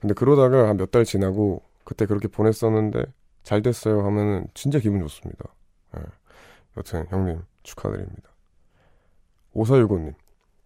근데 0.00 0.14
그러다가 0.14 0.68
한 0.68 0.76
몇 0.78 0.90
달 0.90 1.04
지나고 1.04 1.62
그때 1.84 2.06
그렇게 2.06 2.28
보냈었는데 2.28 3.04
잘 3.46 3.62
됐어요 3.62 4.04
하면은 4.04 4.48
진짜 4.54 4.80
기분 4.80 4.98
좋습니다. 5.02 5.44
예. 5.96 6.02
여튼 6.76 7.06
형님 7.10 7.44
축하드립니다. 7.62 8.28
5465님 9.54 10.14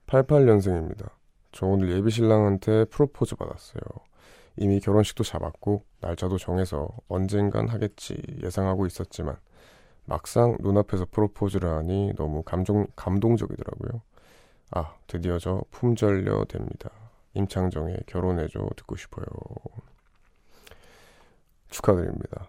88년생입니다. 0.07 1.11
저 1.53 1.67
오늘 1.67 1.91
예비 1.91 2.11
신랑한테 2.11 2.87
프로포즈 2.87 3.37
받았어요. 3.37 3.83
이미 4.57 4.81
결혼식도 4.81 5.25
잡았고 5.25 5.85
날짜도 6.01 6.39
정해서 6.39 6.89
언젠간 7.09 7.69
하겠지 7.69 8.17
예상하고 8.43 8.87
있었지만 8.87 9.37
막상 10.07 10.57
눈앞에서 10.61 11.07
프로포즈를 11.11 11.69
하니 11.69 12.15
너무 12.17 12.43
감정 12.43 12.87
감동적이더라고요. 12.97 14.01
아, 14.71 14.95
드디어 15.07 15.39
저 15.39 15.63
품절려 15.71 16.47
됩니다. 16.47 16.89
임창정의 17.35 18.05
결혼해줘 18.07 18.71
듣고 18.75 18.97
싶어요. 18.97 19.27
축하드립니다. 21.69 22.49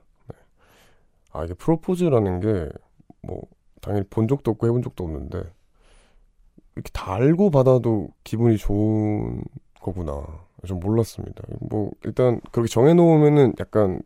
네. 1.33 1.39
아, 1.39 1.43
이게 1.45 1.53
프로포즈라는 1.53 2.39
게, 2.39 2.69
뭐, 3.21 3.41
당연히 3.81 4.05
본 4.09 4.27
적도 4.27 4.51
없고 4.51 4.67
해본 4.67 4.81
적도 4.81 5.03
없는데, 5.03 5.39
이렇게 6.75 6.89
다 6.93 7.13
알고 7.15 7.51
받아도 7.51 8.09
기분이 8.23 8.57
좋은 8.57 9.43
거구나. 9.79 10.23
좀 10.67 10.79
몰랐습니다. 10.79 11.43
뭐, 11.59 11.91
일단, 12.03 12.39
그렇게 12.51 12.69
정해놓으면은 12.69 13.53
약간 13.59 14.01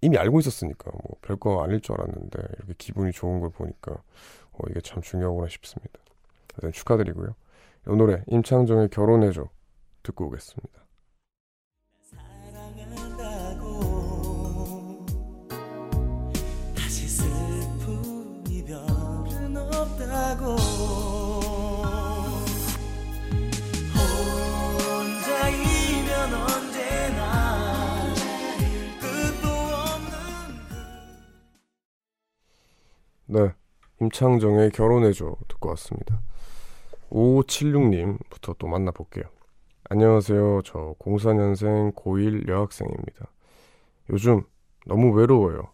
이미 0.00 0.18
알고 0.18 0.40
있었으니까, 0.40 0.90
뭐, 0.92 1.16
별거 1.22 1.62
아닐 1.62 1.80
줄 1.80 1.94
알았는데, 1.94 2.38
이렇게 2.58 2.74
기분이 2.78 3.12
좋은 3.12 3.40
걸 3.40 3.50
보니까, 3.50 3.92
어, 4.52 4.58
이게 4.70 4.80
참 4.80 5.02
중요하구나 5.02 5.48
싶습니다. 5.48 5.98
일단 6.56 6.72
축하드리고요. 6.72 7.34
이 7.88 7.96
노래 7.96 8.22
임창정의 8.28 8.88
결혼해줘 8.90 9.48
듣고 10.02 10.26
오겠습니다. 10.26 10.83
네. 33.34 33.52
임창정의 34.00 34.70
결혼해줘 34.70 35.34
듣고 35.48 35.70
왔습니다. 35.70 36.20
5576님부터 37.10 38.56
또 38.58 38.68
만나볼게요. 38.68 39.24
안녕하세요. 39.90 40.62
저 40.64 40.94
04년생 41.00 41.96
고1 41.96 42.46
여학생입니다. 42.46 43.26
요즘 44.10 44.44
너무 44.86 45.10
외로워요. 45.10 45.72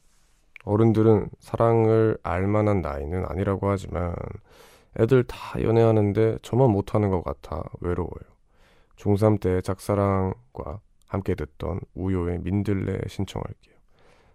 어른들은 0.64 1.28
사랑을 1.38 2.16
알만한 2.22 2.80
나이는 2.80 3.26
아니라고 3.26 3.68
하지만 3.68 4.14
애들 4.98 5.24
다 5.24 5.62
연애하는데 5.62 6.38
저만 6.40 6.70
못하는 6.70 7.10
것 7.10 7.22
같아 7.22 7.62
외로워요. 7.80 8.30
중3 8.96 9.38
때 9.38 9.60
짝사랑과 9.60 10.80
함께 11.08 11.34
듣던 11.34 11.80
우효의 11.94 12.38
민들레 12.38 13.00
신청할게요. 13.06 13.79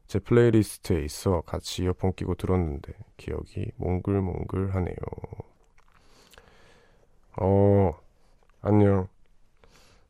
제 0.07 0.19
플레이리스트에 0.19 1.03
있어 1.03 1.41
같이 1.41 1.83
이어폰 1.83 2.13
끼고 2.13 2.35
들었는데 2.35 2.93
기억이 3.17 3.71
몽글몽글하네요. 3.77 4.95
어, 7.41 7.93
안녕. 8.61 9.07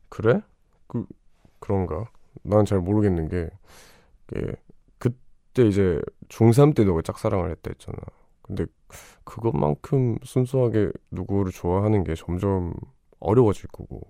그래? 0.08 0.40
그, 0.86 1.06
그런가? 1.60 2.10
난 2.42 2.64
잘 2.64 2.80
모르겠는 2.80 3.28
게, 3.28 3.50
게, 4.28 4.52
그때 4.98 5.66
이제 5.68 6.00
중3 6.28 6.74
때 6.76 6.84
너가 6.84 7.02
짝사랑을 7.02 7.50
했다 7.50 7.70
했잖아. 7.70 7.98
근데 8.42 8.66
그것만큼 9.24 10.18
순수하게 10.24 10.92
누구를 11.10 11.52
좋아하는 11.52 12.04
게 12.04 12.14
점점 12.14 12.74
어려워질 13.20 13.68
거고, 13.70 14.02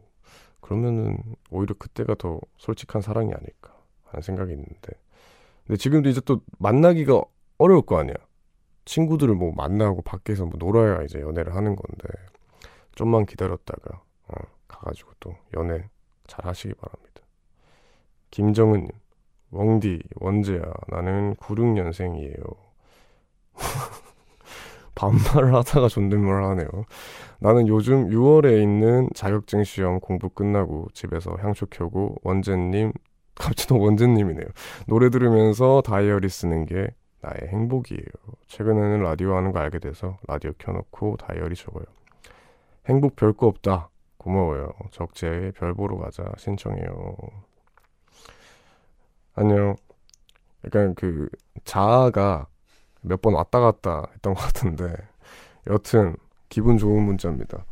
그러면은 0.61 1.19
오히려 1.51 1.75
그때가 1.79 2.15
더 2.17 2.41
솔직한 2.59 3.03
사랑이 3.03 3.33
아닐까 3.35 3.75
하는 4.05 4.23
생각이 4.23 4.53
있는데, 4.53 4.93
근데 5.67 5.77
지금도 5.77 6.09
이제 6.09 6.21
또 6.25 6.41
만나기가 6.59 7.23
어려울 7.59 7.83
거 7.83 7.99
아니야. 7.99 8.15
친구들을 8.85 9.35
뭐 9.35 9.53
만나고 9.55 10.03
밖에서 10.03 10.47
뭐 10.47 10.55
놀아야 10.59 11.03
이제 11.03 11.21
연애를 11.21 11.55
하는 11.57 11.75
건데 11.75 12.09
좀만 12.95 13.27
기다렸다가 13.27 14.01
어, 14.29 14.35
가가지고 14.69 15.13
또 15.21 15.35
연애 15.55 15.89
잘 16.27 16.47
하시기 16.47 16.75
바랍니다. 16.75 17.23
김정은님, 18.31 18.89
웡디, 19.53 20.01
원재야, 20.17 20.63
나는 20.89 21.35
96년생이에요. 21.37 22.57
반말을 24.95 25.55
하다가 25.55 25.89
존댓말을 25.89 26.45
하네요. 26.45 26.69
나는 27.39 27.69
요즘 27.69 28.09
6월에 28.09 28.63
있는 28.63 29.09
자격증 29.15 29.63
시험 29.63 30.01
공부 30.01 30.31
끝나고 30.31 30.89
집에서 30.95 31.37
향초 31.37 31.67
켜고 31.67 32.17
원재님 32.23 32.93
갑자기 33.37 33.69
또 33.69 33.79
원재님이네요. 33.79 34.47
노래 34.87 35.11
들으면서 35.11 35.83
다이어리 35.83 36.29
쓰는 36.29 36.67
게 36.67 36.89
나의 37.21 37.49
행복이에요. 37.49 38.07
최근에는 38.47 39.03
라디오 39.03 39.35
하는 39.37 39.53
거 39.53 39.59
알게 39.61 39.79
돼서 39.79 40.19
라디오 40.29 40.53
켜놓고 40.59 41.17
다이어리 41.19 41.55
적어요. 41.55 41.85
행복 42.87 43.17
별거 43.17 43.47
없다. 43.47 43.91
고마워요. 44.19 44.73
적재의 44.91 45.53
별 45.53 45.75
보러 45.75 45.97
가자. 45.99 46.25
신청해요. 46.37 47.17
안녕. 49.35 49.77
약간 50.65 50.95
그 50.95 51.29
자아가 51.65 52.47
몇 53.03 53.21
번 53.23 53.35
왔다 53.35 53.61
갔다 53.61 54.05
했던 54.15 54.35
것 54.35 54.41
같은데 54.41 54.95
여튼 55.69 56.17
기분 56.49 56.77
좋은 56.79 57.03
문자입니다. 57.03 57.65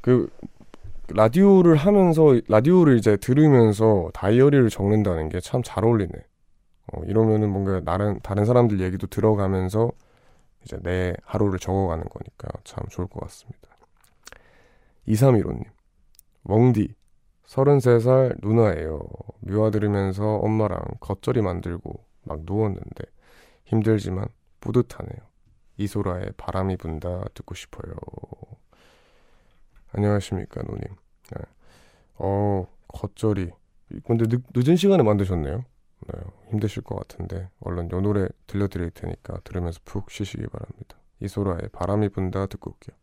그 0.00 0.28
라디오를 1.08 1.76
하면서 1.76 2.40
라디오를 2.48 2.96
이제 2.98 3.16
들으면서 3.16 4.10
다이어리를 4.14 4.68
적는다는 4.70 5.28
게 5.28 5.40
참 5.40 5.62
잘 5.62 5.84
어울리네. 5.84 6.12
어, 6.92 7.02
이러면은 7.04 7.50
뭔가 7.50 7.80
다른 7.84 8.18
다른 8.22 8.44
사람들 8.44 8.80
얘기도 8.80 9.06
들어가면서 9.06 9.90
이제 10.64 10.76
내 10.82 11.14
하루를 11.24 11.58
적어가는 11.58 12.04
거니까 12.04 12.48
참 12.64 12.84
좋을 12.90 13.06
것 13.08 13.20
같습니다. 13.20 13.68
2315님, 15.08 15.64
웡디, 16.44 16.94
33살 17.46 18.36
누나예요. 18.42 19.00
뮤화 19.40 19.70
들으면서 19.70 20.24
엄마랑 20.36 20.80
겉절이 21.00 21.42
만들고 21.42 22.04
막 22.24 22.40
누웠는데 22.44 23.04
힘들지만 23.66 24.26
뿌듯하네요. 24.60 25.20
이소라의 25.76 26.32
바람이 26.36 26.76
분다 26.76 27.24
듣고 27.34 27.54
싶어요. 27.54 27.94
안녕하십니까, 29.96 30.62
누님. 30.62 30.82
네. 30.82 31.42
어, 32.16 32.66
겉절이. 32.88 33.50
근데 34.04 34.26
늦, 34.28 34.42
늦은 34.54 34.76
시간에 34.76 35.02
만드셨네요. 35.02 35.64
네, 36.08 36.20
힘드실 36.50 36.82
것 36.82 36.96
같은데 36.96 37.48
얼른 37.60 37.90
요 37.90 38.00
노래 38.00 38.28
들려드릴 38.46 38.90
테니까 38.90 39.40
들으면서 39.42 39.80
푹 39.84 40.10
쉬시기 40.10 40.46
바랍니다. 40.48 40.98
이소라의 41.20 41.70
바람이 41.72 42.10
분다 42.10 42.46
듣고 42.46 42.72
올게요. 42.72 42.96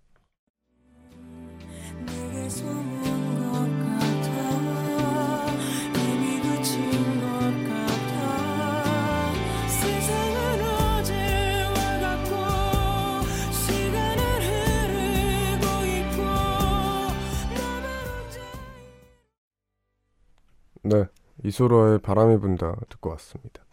이소라의 21.43 21.99
바람이 21.99 22.37
분다 22.39 22.75
듣고 22.89 23.09
왔습니다. 23.11 23.63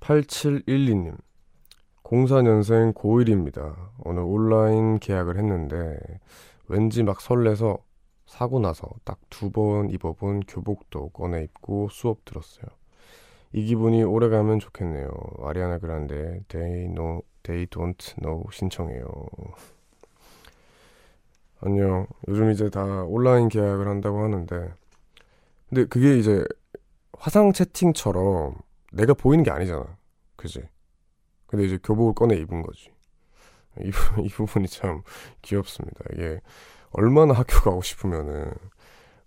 8712님. 0.00 1.16
04년생 2.04 2.94
고1입니다. 2.94 3.74
오늘 4.04 4.22
온라인 4.22 4.98
계약을 5.00 5.36
했는데 5.38 5.98
왠지 6.68 7.02
막 7.02 7.20
설레서 7.20 7.78
사고 8.26 8.60
나서 8.60 8.88
딱 9.04 9.18
두 9.30 9.50
번 9.50 9.90
입어본 9.90 10.40
교복도 10.48 11.10
꺼내 11.10 11.42
입고 11.44 11.88
수업 11.90 12.24
들었어요. 12.24 12.66
이 13.52 13.64
기분이 13.64 14.02
오래가면 14.02 14.60
좋겠네요. 14.60 15.08
아리아나 15.42 15.78
그란데 15.78 16.40
They 16.48 16.88
know, 16.88 17.22
They 17.42 17.66
don't 17.66 18.20
know 18.22 18.44
신청해요. 18.52 19.06
안녕. 21.60 22.06
요즘 22.28 22.50
이제 22.50 22.68
다 22.70 22.84
온라인 23.04 23.48
계약을 23.48 23.86
한다고 23.88 24.22
하는데 24.22 24.72
근데 25.68 25.84
그게 25.86 26.18
이제 26.18 26.44
화상 27.18 27.52
채팅처럼 27.52 28.56
내가 28.92 29.14
보이는 29.14 29.44
게 29.44 29.50
아니잖아. 29.50 29.96
그지? 30.36 30.68
근데 31.46 31.64
이제 31.64 31.78
교복을 31.82 32.14
꺼내 32.14 32.36
입은 32.36 32.62
거지. 32.62 32.90
이, 33.80 33.90
이 34.24 34.28
부분이 34.28 34.68
참 34.68 35.02
귀엽습니다. 35.42 36.04
이게 36.12 36.40
얼마나 36.90 37.34
학교 37.34 37.60
가고 37.60 37.82
싶으면은 37.82 38.52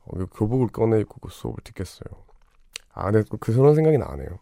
어, 0.06 0.17
그 0.17 0.28
교복을 0.28 0.67
꺼내 0.67 0.99
입고 1.02 1.19
그 1.19 1.30
수업을 1.30 1.63
듣겠어요. 1.63 2.10
아, 2.93 3.12
근데 3.12 3.28
그 3.30 3.38
그런 3.38 3.75
생각이 3.75 3.97
나네요. 3.97 4.39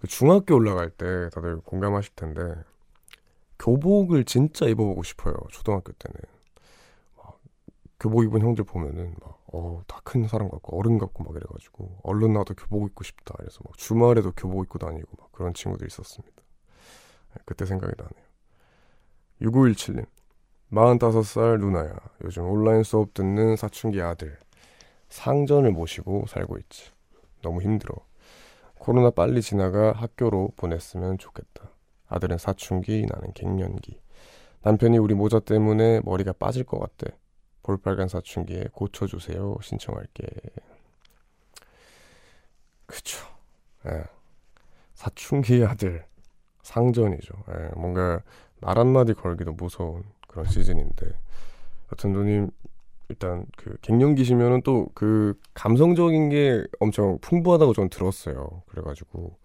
그 0.00 0.06
중학교 0.06 0.54
올라갈 0.54 0.90
때 0.90 1.28
다들 1.30 1.60
공감하실 1.60 2.14
텐데 2.14 2.54
교복을 3.58 4.24
진짜 4.24 4.66
입어보고 4.66 5.02
싶어요. 5.02 5.34
초등학교 5.50 5.92
때는. 5.92 6.20
교복 8.00 8.22
입은 8.22 8.40
형들 8.40 8.64
보면은 8.64 9.14
막, 9.20 9.37
어, 9.52 9.82
다 9.86 9.98
큰 10.04 10.26
사람 10.26 10.48
같고 10.48 10.78
어른 10.78 10.96
같고 10.98 11.22
막 11.24 11.36
이래가지고 11.36 11.98
얼른 12.02 12.32
나도 12.32 12.54
교복 12.54 12.86
입고 12.88 13.04
싶다. 13.04 13.34
그래서 13.36 13.60
막 13.64 13.76
주말에도 13.76 14.32
교복 14.32 14.64
입고 14.64 14.78
다니고 14.78 15.08
막 15.18 15.30
그런 15.32 15.52
친구들이 15.52 15.86
있었습니다. 15.86 16.34
네, 17.34 17.42
그때 17.44 17.66
생각이 17.66 17.92
나네요. 17.98 18.28
6917님. 19.42 20.06
45살 20.72 21.60
누나야. 21.60 21.94
요즘 22.24 22.44
온라인 22.50 22.82
수업 22.82 23.12
듣는 23.12 23.56
사춘기 23.56 24.00
아들. 24.00 24.38
상전을 25.10 25.72
모시고 25.72 26.24
살고 26.26 26.56
있지. 26.58 26.90
너무 27.42 27.60
힘들어. 27.62 27.94
코로나 28.78 29.10
빨리 29.10 29.42
지나가 29.42 29.92
학교로 29.92 30.52
보냈으면 30.56 31.18
좋겠다. 31.18 31.70
아들은 32.06 32.38
사춘기, 32.38 33.04
나는 33.06 33.32
갱년기. 33.34 34.00
남편이 34.62 34.96
우리 34.98 35.14
모자 35.14 35.40
때문에 35.40 36.00
머리가 36.04 36.32
빠질 36.32 36.64
것 36.64 36.78
같대. 36.78 37.14
볼빨간 37.68 38.08
사춘기에 38.08 38.68
고쳐주세요. 38.72 39.58
신청할게. 39.60 40.26
그쵸. 42.86 43.18
예. 43.86 44.04
사춘기 44.94 45.62
아들. 45.62 46.06
상전이죠. 46.62 47.34
예. 47.50 47.68
뭔가 47.76 48.22
말 48.62 48.78
한마디 48.78 49.12
걸기도 49.12 49.52
무서운 49.52 50.02
그런 50.26 50.46
시즌인데. 50.46 51.06
여튼 51.92 52.12
누님, 52.14 52.50
일단 53.10 53.44
그 53.58 53.76
갱년기시면은 53.82 54.62
또 54.62 54.88
그 54.94 55.38
감성적인 55.52 56.30
게 56.30 56.64
엄청 56.80 57.18
풍부하다고 57.20 57.74
전 57.74 57.90
들었어요. 57.90 58.62
그래가지고 58.68 59.36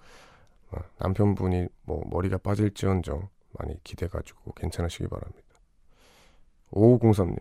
어, 0.72 0.78
남편분이 1.00 1.68
뭐 1.84 2.04
머리가 2.10 2.38
빠질지언정 2.38 3.28
많이 3.60 3.84
기대가지고 3.84 4.54
괜찮으시기 4.54 5.10
바랍니다. 5.10 5.44
5503님 6.72 7.38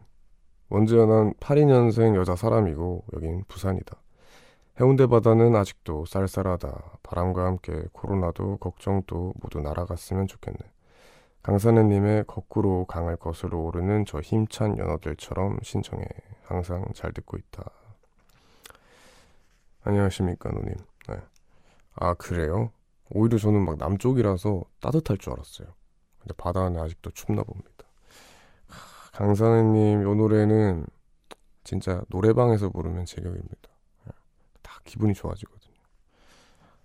원지연 0.72 1.10
한 1.10 1.34
82년생 1.34 2.16
여자 2.16 2.34
사람이고 2.34 3.04
여긴 3.12 3.44
부산이다. 3.46 3.94
해운대 4.80 5.06
바다는 5.06 5.54
아직도 5.54 6.06
쌀쌀하다. 6.06 6.98
바람과 7.02 7.44
함께 7.44 7.84
코로나도 7.92 8.56
걱정도 8.56 9.34
모두 9.42 9.60
날아갔으면 9.60 10.28
좋겠네. 10.28 10.58
강선혜님의 11.42 12.24
거꾸로 12.26 12.86
강을 12.86 13.16
거슬러 13.16 13.58
오르는 13.58 14.06
저 14.06 14.20
힘찬 14.20 14.78
연어들처럼 14.78 15.58
신청해. 15.62 16.06
항상 16.44 16.86
잘 16.94 17.12
듣고 17.12 17.36
있다. 17.36 17.70
안녕하십니까, 19.84 20.52
누님. 20.52 20.74
네. 21.08 21.16
아, 21.96 22.14
그래요? 22.14 22.70
오히려 23.10 23.36
저는 23.36 23.62
막 23.62 23.76
남쪽이라서 23.76 24.62
따뜻할 24.80 25.18
줄 25.18 25.34
알았어요. 25.34 25.68
근데 26.18 26.32
바다는 26.38 26.80
아직도 26.80 27.10
춥나 27.10 27.42
봅니다. 27.42 27.71
강선혜님, 29.12 30.02
요 30.02 30.14
노래는 30.14 30.86
진짜 31.64 32.02
노래방에서 32.08 32.70
부르면 32.70 33.04
제격입니다. 33.04 33.68
네. 34.06 34.12
다 34.62 34.80
기분이 34.84 35.14
좋아지거든요. 35.14 35.74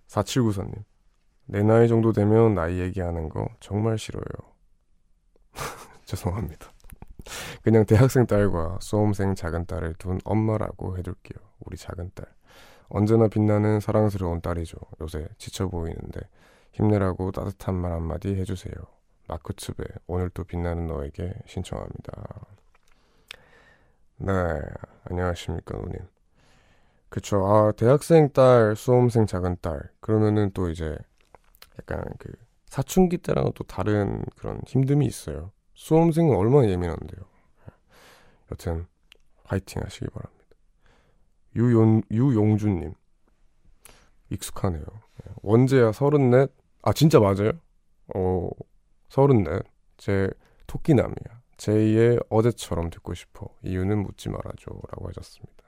4794님. 0.06 0.84
내 1.46 1.62
나이 1.62 1.88
정도 1.88 2.12
되면 2.12 2.54
나이 2.54 2.78
얘기하는 2.78 3.30
거 3.30 3.48
정말 3.60 3.98
싫어요. 3.98 4.22
죄송합니다. 6.04 6.68
그냥 7.62 7.84
대학생 7.86 8.26
딸과 8.26 8.78
수험생 8.80 9.34
작은 9.34 9.66
딸을 9.66 9.94
둔 9.94 10.18
엄마라고 10.24 10.98
해둘게요. 10.98 11.38
우리 11.60 11.76
작은 11.76 12.10
딸. 12.14 12.26
언제나 12.88 13.28
빛나는 13.28 13.80
사랑스러운 13.80 14.40
딸이죠. 14.40 14.78
요새 15.00 15.26
지쳐 15.38 15.68
보이는데 15.68 16.20
힘내라고 16.72 17.32
따뜻한 17.32 17.74
말 17.74 17.92
한마디 17.92 18.34
해주세요. 18.34 18.74
마크츠베 19.28 19.84
오늘 20.06 20.30
또 20.30 20.44
빛나는 20.44 20.86
너에게 20.86 21.32
신청합니다. 21.46 22.46
네, 24.16 24.32
안녕하십니까 25.04 25.76
누님. 25.76 25.98
그쵸. 27.08 27.46
아 27.46 27.72
대학생 27.72 28.30
딸, 28.32 28.74
수험생 28.74 29.26
작은 29.26 29.58
딸. 29.60 29.80
그러면은 30.00 30.50
또 30.52 30.68
이제 30.70 30.96
약간 31.78 32.04
그 32.18 32.32
사춘기 32.66 33.18
때랑은 33.18 33.52
또 33.54 33.64
다른 33.64 34.24
그런 34.36 34.60
힘듦이 34.62 35.06
있어요. 35.06 35.52
수험생은 35.74 36.34
얼마나 36.36 36.68
예민한데요. 36.68 37.24
여튼 38.50 38.86
화이팅 39.44 39.82
하시기 39.82 40.06
바랍니다. 40.08 40.44
유용, 41.54 42.02
유용준님 42.10 42.94
익숙하네요. 44.30 44.84
원제야 45.42 45.92
서른넷 45.92 46.50
아 46.82 46.92
진짜 46.92 47.20
맞아요? 47.20 47.52
어 48.14 48.50
서른넷 49.08 49.62
제 49.96 50.30
토끼남이야. 50.66 51.38
제2의 51.56 52.24
어제처럼 52.30 52.90
듣고 52.90 53.14
싶어. 53.14 53.48
이유는 53.62 54.02
묻지 54.02 54.28
말아줘. 54.28 54.70
라고 54.70 55.08
하셨습니다. 55.08 55.64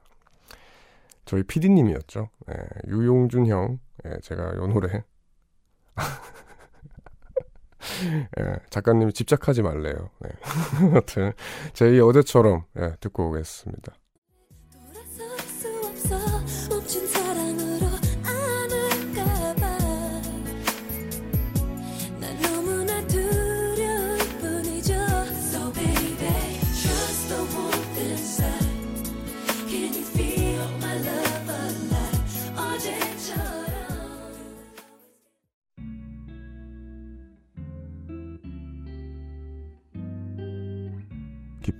저희 1.24 1.42
PD님이었죠. 1.42 2.29
네, 2.46 2.55
유용준 2.87 3.46
형. 3.46 3.81
네, 4.05 4.18
제가 4.20 4.55
요 4.57 4.66
노래 4.66 5.05
예, 8.38 8.57
작가님이 8.70 9.12
집착하지 9.12 9.62
말래요. 9.62 10.11
네. 10.20 10.31
아무튼 10.81 11.33
제2 11.72 12.09
어제처럼 12.09 12.64
예, 12.79 12.94
듣고 13.00 13.29
오겠습니다. 13.29 13.92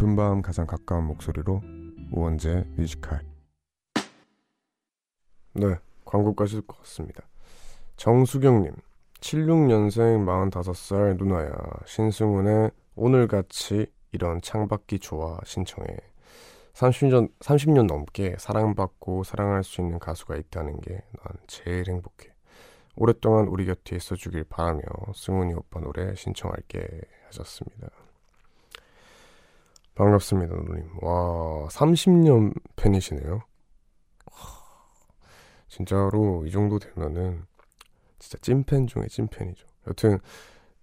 깊은 0.01 0.17
밤 0.17 0.41
가장 0.41 0.67
가까운 0.67 1.05
목소리로 1.05 1.61
우원재 2.11 2.65
뮤지컬. 2.75 3.21
네 5.53 5.77
광고까지 6.07 6.57
듣고 6.57 6.77
왔습니다. 6.79 7.29
정수경님 7.99 8.73
76년생 9.21 10.25
45살 10.25 11.19
누나야. 11.19 11.53
신승훈의 11.85 12.71
오늘같이 12.95 13.93
이런 14.13 14.41
창밖이 14.41 15.01
좋아 15.01 15.39
신청해. 15.45 15.95
30년, 16.73 17.31
30년 17.41 17.87
넘게 17.87 18.37
사랑받고 18.39 19.25
사랑할 19.25 19.63
수 19.63 19.83
있는 19.83 19.99
가수가 19.99 20.37
있다는 20.37 20.81
게 20.81 20.95
난 20.95 21.37
제일 21.47 21.91
행복해. 21.91 22.33
오랫동안 22.97 23.49
우리 23.49 23.67
곁에 23.67 23.97
있어주길 23.97 24.45
바라며 24.45 24.81
승훈이 25.15 25.53
오빠 25.53 25.79
노래 25.81 26.15
신청할게 26.15 26.89
하셨습니다 27.27 27.89
반갑습니다, 30.01 30.57
누님. 30.57 30.89
와, 31.03 31.69
30년 31.69 32.55
팬이시네요. 32.77 33.43
진짜로 35.69 36.47
이 36.47 36.51
정도 36.51 36.79
되면은 36.79 37.45
진짜 38.19 38.39
찐팬 38.41 38.87
중에 38.87 39.09
찐팬이죠. 39.11 39.67
여튼 39.89 40.19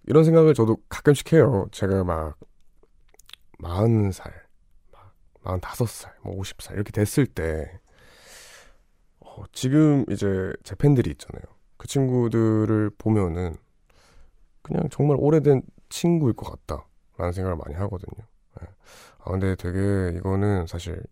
이런 0.06 0.22
생각을 0.22 0.54
저도 0.54 0.76
가끔씩 0.88 1.32
해요. 1.32 1.66
제가 1.72 2.04
막 2.04 2.38
40살, 3.60 4.32
막 4.92 5.14
45살, 5.42 6.12
뭐 6.22 6.36
50살 6.36 6.74
이렇게 6.74 6.92
됐을 6.92 7.26
때 7.26 7.80
어, 9.18 9.42
지금 9.50 10.04
이제 10.10 10.52
제 10.62 10.76
팬들이 10.76 11.10
있잖아요. 11.10 11.42
그 11.76 11.88
친구들을 11.88 12.90
보면은 12.96 13.56
그냥 14.62 14.88
정말 14.92 15.16
오래된 15.18 15.62
친구일 15.88 16.34
것 16.34 16.48
같다라는 16.52 17.32
생각을 17.32 17.56
많이 17.56 17.74
하거든요. 17.74 18.28
네. 18.60 18.66
아, 19.18 19.30
근데 19.30 19.54
되게 19.56 20.16
이거는 20.16 20.66
사실 20.66 21.02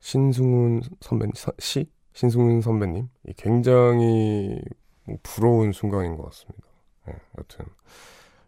신승훈 0.00 0.82
선배님, 1.00 1.32
시? 1.58 1.90
신승훈 2.12 2.60
선배님? 2.60 3.08
굉장히 3.36 4.60
뭐 5.04 5.16
부러운 5.22 5.72
순간인 5.72 6.16
것 6.16 6.24
같습니다. 6.24 6.66
네, 7.06 7.14
여튼, 7.38 7.64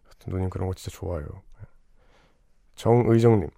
여튼 0.07 0.33
누님 0.33 0.49
그런 0.49 0.67
거 0.67 0.73
진짜 0.73 0.95
좋아요. 0.97 1.25
네. 1.25 1.67
정의정님, 2.75 3.49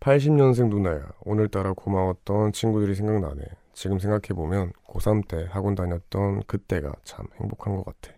80년생 0.00 0.68
누나야. 0.68 1.12
오늘따라 1.20 1.72
고마웠던 1.74 2.52
친구들이 2.52 2.94
생각나네. 2.94 3.42
지금 3.72 3.98
생각해보면 3.98 4.72
고3 4.86 5.26
때 5.28 5.46
학원 5.50 5.74
다녔던 5.74 6.42
그때가 6.46 6.92
참 7.04 7.26
행복한 7.40 7.76
것 7.76 7.84
같아. 7.84 8.14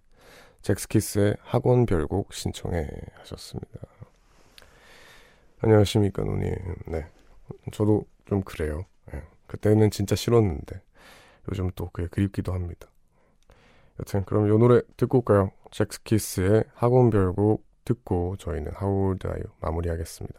잭스키스의 0.62 1.37
학원 1.42 1.84
별곡 1.87 2.32
신청해 2.32 2.88
하셨습니다. 3.18 3.80
안녕하십니까, 5.64 6.22
누님. 6.24 6.55
네. 6.88 7.07
저도 7.72 8.05
좀 8.27 8.42
그래요. 8.42 8.85
네. 9.11 9.22
그때는 9.46 9.90
진짜 9.90 10.14
싫었는데, 10.14 10.83
요즘 11.48 11.70
또 11.74 11.88
그게 11.90 12.07
그립기도 12.09 12.53
합니다. 12.53 12.88
여튼, 13.98 14.27
그럼 14.27 14.46
요 14.50 14.59
노래 14.59 14.83
듣고 14.98 15.18
올까요? 15.18 15.53
잭스키스의 15.70 16.64
학원 16.74 17.09
별곡 17.09 17.64
듣고 17.87 18.37
저희는 18.37 18.72
하울드 18.74 19.27
아유 19.27 19.42
마무리하겠습니다. 19.61 20.38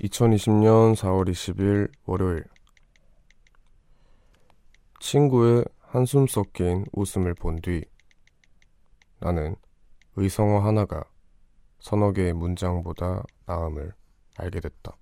2020년 0.00 0.94
4월 0.96 1.30
20일 1.30 1.90
월요일 2.04 2.44
친구의 5.00 5.64
한숨 5.80 6.26
섞인 6.26 6.84
웃음을 6.92 7.34
본 7.34 7.60
뒤 7.60 7.82
나는 9.20 9.54
의성어 10.16 10.60
하나가 10.60 11.04
서너 11.80 12.12
개의 12.12 12.32
문장보다 12.32 13.22
나음을 13.46 13.92
알게 14.36 14.60
됐다. 14.60 14.96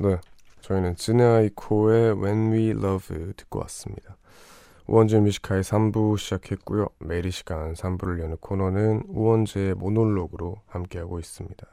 네, 0.00 0.18
저희는 0.60 0.96
Jhené 0.96 1.50
Aiko의 1.50 2.14
When 2.22 2.52
We 2.52 2.70
Love 2.70 3.32
듣고 3.36 3.58
왔습니다. 3.60 4.16
우원재 4.86 5.20
뮤직하이 5.20 5.62
3부 5.62 6.16
시작했고요. 6.18 6.86
매일 7.00 7.26
이 7.26 7.30
시간 7.30 7.74
3부를 7.74 8.20
여는 8.20 8.36
코너는 8.38 9.02
우원재의 9.08 9.74
모놀로그로 9.74 10.56
함께하고 10.66 11.18
있습니다. 11.18 11.66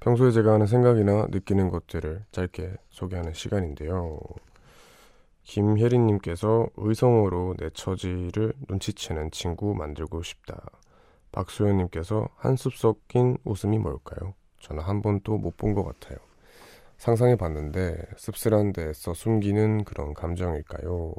평소에 0.00 0.32
제가 0.32 0.54
하는 0.54 0.66
생각이나 0.66 1.28
느끼는 1.30 1.70
것들을 1.70 2.24
짧게 2.32 2.74
소개하는 2.90 3.32
시간인데요. 3.32 4.18
김혜린님께서 5.44 6.68
의성어로 6.76 7.54
내 7.58 7.70
처지를 7.70 8.52
눈치채는 8.68 9.30
친구 9.30 9.74
만들고 9.74 10.22
싶다. 10.22 10.60
박소연님께서 11.32 12.28
한숨 12.36 12.74
섞인 12.74 13.38
웃음이 13.44 13.78
뭘까요? 13.78 14.34
저는 14.60 14.82
한 14.82 15.02
번도 15.02 15.38
못 15.38 15.56
본 15.56 15.74
것 15.74 15.84
같아요. 15.84 16.18
상상해 17.04 17.36
봤는데 17.36 17.98
씁쓸한 18.16 18.72
데서 18.72 19.12
숨기는 19.12 19.84
그런 19.84 20.14
감정일까요? 20.14 21.12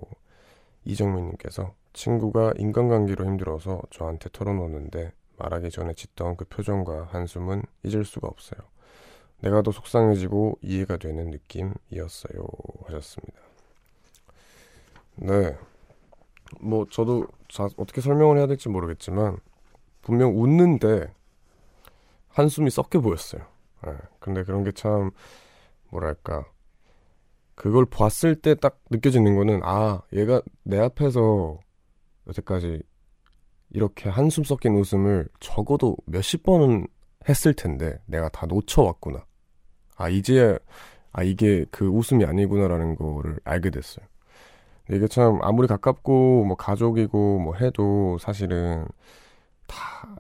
이정민님께서 0.84 1.76
친구가 1.94 2.54
인간관계로 2.58 3.24
힘들어서 3.24 3.84
저한테 3.92 4.30
털어놓는데 4.34 5.12
말하기 5.38 5.70
전에 5.70 5.94
짓던 5.94 6.38
그 6.38 6.46
표정과 6.46 7.10
한숨은 7.12 7.62
잊을 7.84 8.04
수가 8.04 8.28
없어요. 8.28 8.62
내가 9.42 9.62
더 9.62 9.72
속상해지고 9.72 10.58
이해가 10.64 10.98
되는 10.98 11.30
느낌이었어요. 11.30 12.48
하셨습니다. 12.86 13.40
네. 15.18 15.56
뭐, 16.62 16.88
저도 16.90 17.28
자, 17.48 17.68
어떻게 17.78 18.02
설명을 18.02 18.40
해야 18.40 18.48
될지 18.48 18.70
모르겠지만, 18.70 19.38
분명 20.02 20.36
웃는데, 20.36 21.14
한숨이 22.30 22.72
섞여 22.72 23.02
보였어요. 23.02 23.46
네. 23.86 23.94
근데 24.20 24.44
그런 24.44 24.64
게 24.64 24.72
참 24.72 25.12
뭐랄까 25.90 26.46
그걸 27.56 27.86
봤을 27.86 28.36
때 28.36 28.56
딱 28.56 28.80
느껴지는 28.92 29.36
거는 29.36 29.62
아 29.64 30.02
얘가 30.14 30.42
내 30.64 30.80
앞에서 30.80 31.60
여태까지 32.28 32.82
이렇게 33.72 34.10
한숨 34.10 34.44
섞인 34.44 34.76
웃음을 34.76 35.28
적어도 35.40 35.98
몇십 36.06 36.44
번은 36.44 36.88
했을 37.28 37.54
텐데 37.54 38.00
내가 38.06 38.30
다 38.30 38.46
놓쳐왔구나. 38.46 39.26
아 39.98 40.10
이제 40.10 40.58
아 41.12 41.24
이게 41.24 41.66
그 41.72 41.88
웃음이 41.88 42.26
아니구나라는 42.26 42.96
거를 42.96 43.40
알게 43.44 43.70
됐어요. 43.72 44.06
이게 44.92 45.08
참 45.08 45.40
아무리 45.42 45.68
가깝고 45.68 46.46
뭐 46.46 46.56
가족이고 46.58 47.40
뭐 47.40 47.56
해도 47.56 48.18
사실은 48.20 48.86
다 49.68 49.78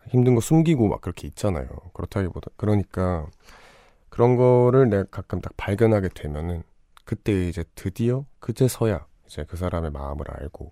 힘든 0.09 0.35
거 0.35 0.41
숨기고 0.41 0.87
막 0.87 1.01
그렇게 1.01 1.27
있잖아요. 1.27 1.67
그렇다기보다 1.93 2.49
그러니까 2.57 3.27
그런 4.15 4.37
거를 4.37 4.89
내가 4.89 5.03
가끔 5.11 5.41
딱 5.41 5.51
발견하게 5.57 6.07
되면은 6.15 6.63
그때 7.03 7.49
이제 7.49 7.65
드디어 7.75 8.23
그제서야 8.39 9.05
이제 9.25 9.43
그 9.43 9.57
사람의 9.57 9.91
마음을 9.91 10.23
알고 10.29 10.71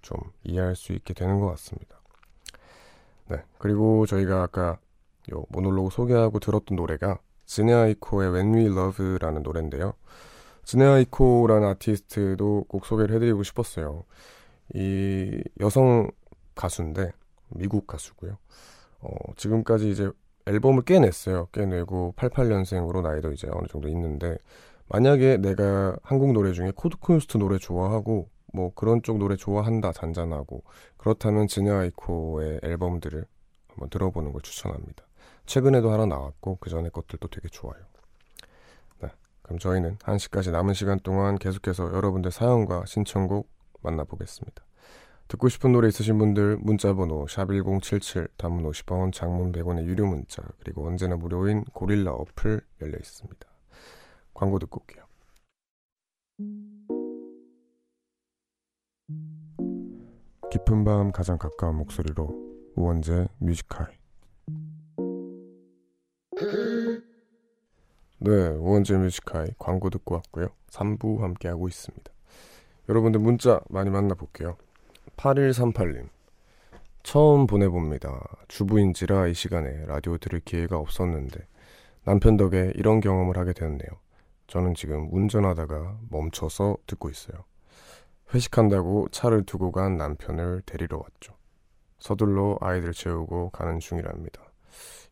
좀 0.00 0.16
이해할 0.44 0.76
수 0.76 0.92
있게 0.92 1.12
되는 1.12 1.40
것 1.40 1.48
같습니다. 1.48 2.00
네. 3.26 3.42
그리고 3.58 4.06
저희가 4.06 4.44
아까 4.44 4.78
요 5.32 5.44
모놀로그 5.48 5.90
소개하고 5.90 6.38
들었던 6.38 6.76
노래가 6.76 7.18
지네아이코의 7.46 8.32
When 8.32 8.54
We 8.54 8.66
Love라는 8.66 9.42
노래인데요. 9.42 9.94
지네아이코라는 10.62 11.66
아티스트도 11.70 12.66
꼭 12.68 12.86
소개를 12.86 13.16
해드리고 13.16 13.42
싶었어요. 13.42 14.04
이 14.72 15.42
여성 15.58 16.12
가수인데 16.54 17.10
미국 17.48 17.88
가수고요. 17.88 18.38
어, 19.00 19.10
지금까지 19.34 19.90
이제 19.90 20.12
앨범을 20.46 20.82
꽤 20.82 21.03
냈어요. 21.03 21.46
꽤 21.52 21.83
내고 21.83 22.14
88년생으로 22.16 23.02
나이도 23.02 23.32
이제 23.32 23.48
어느 23.50 23.66
정도 23.66 23.88
있는데 23.88 24.36
만약에 24.88 25.38
내가 25.38 25.96
한국 26.02 26.32
노래 26.32 26.52
중에 26.52 26.70
코드쿤스트 26.72 27.38
노래 27.38 27.58
좋아하고 27.58 28.28
뭐 28.52 28.72
그런 28.74 29.02
쪽 29.02 29.18
노래 29.18 29.36
좋아한다 29.36 29.92
잔잔하고 29.92 30.62
그렇다면 30.96 31.48
Jhené 31.48 31.99
Aiko의 31.99 32.60
앨범들을 32.62 33.24
한번 33.68 33.90
들어보는 33.90 34.32
걸 34.32 34.42
추천합니다. 34.42 35.04
최근에도 35.46 35.90
하나 35.90 36.06
나왔고 36.06 36.58
그 36.60 36.70
전에 36.70 36.88
것들도 36.90 37.28
되게 37.28 37.48
좋아요. 37.48 37.82
네, 39.00 39.08
그럼 39.42 39.58
저희는 39.58 39.96
1시까지 39.96 40.52
남은 40.52 40.74
시간 40.74 41.00
동안 41.00 41.36
계속해서 41.36 41.92
여러분들 41.92 42.30
사연과 42.30 42.84
신청곡 42.86 43.50
만나보겠습니다. 43.82 44.64
듣고 45.28 45.48
싶은 45.48 45.72
노래 45.72 45.88
있으신 45.88 46.18
분들 46.18 46.58
문자번호 46.58 47.26
샵1077 47.26 48.28
단문 48.36 48.70
50원 48.70 49.12
장문 49.12 49.52
100원의 49.52 49.84
유료 49.84 50.06
문자 50.06 50.42
그리고 50.60 50.86
언제나 50.86 51.16
무료인 51.16 51.64
고릴라 51.72 52.12
어플 52.12 52.60
열려 52.82 52.98
있습니다. 52.98 53.48
광고 54.34 54.58
듣고 54.58 54.80
올게요. 54.80 55.04
깊은 60.50 60.84
밤 60.84 61.10
가장 61.10 61.38
가까운 61.38 61.76
목소리로 61.76 62.72
우원재 62.76 63.28
뮤직하이 63.38 63.92
네, 68.18 68.48
우원재 68.48 68.96
뮤직하이 68.98 69.48
광고 69.58 69.90
듣고 69.90 70.16
왔고요. 70.16 70.48
3부 70.70 71.20
함께하고 71.20 71.68
있습니다. 71.68 72.12
여러분들 72.88 73.20
문자 73.20 73.60
많이 73.68 73.90
만나볼게요. 73.90 74.56
8138님. 75.16 76.08
처음 77.02 77.46
보내봅니다. 77.46 78.18
주부인지라 78.48 79.28
이 79.28 79.34
시간에 79.34 79.84
라디오 79.86 80.16
들을 80.16 80.40
기회가 80.40 80.78
없었는데 80.78 81.46
남편 82.04 82.36
덕에 82.36 82.72
이런 82.74 83.00
경험을 83.00 83.36
하게 83.36 83.52
되었네요. 83.52 83.88
저는 84.46 84.74
지금 84.74 85.08
운전하다가 85.12 85.98
멈춰서 86.10 86.76
듣고 86.86 87.10
있어요. 87.10 87.44
회식한다고 88.32 89.08
차를 89.10 89.44
두고 89.44 89.72
간 89.72 89.96
남편을 89.96 90.62
데리러 90.66 90.98
왔죠. 90.98 91.34
서둘러 91.98 92.58
아이들 92.60 92.92
재우고 92.92 93.50
가는 93.50 93.78
중이랍니다. 93.78 94.42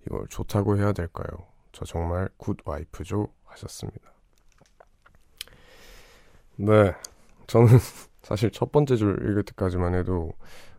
이걸 0.06 0.26
좋다고 0.28 0.78
해야 0.78 0.92
될까요? 0.92 1.26
저 1.72 1.84
정말 1.84 2.28
good 2.36 2.58
wife죠? 2.64 3.28
하셨습니다. 3.44 4.12
네. 6.56 6.94
저는 7.46 7.68
사실 8.22 8.50
첫 8.50 8.72
번째 8.72 8.96
줄 8.96 9.14
읽을 9.30 9.42
때까지만 9.44 9.94
해도 9.94 10.32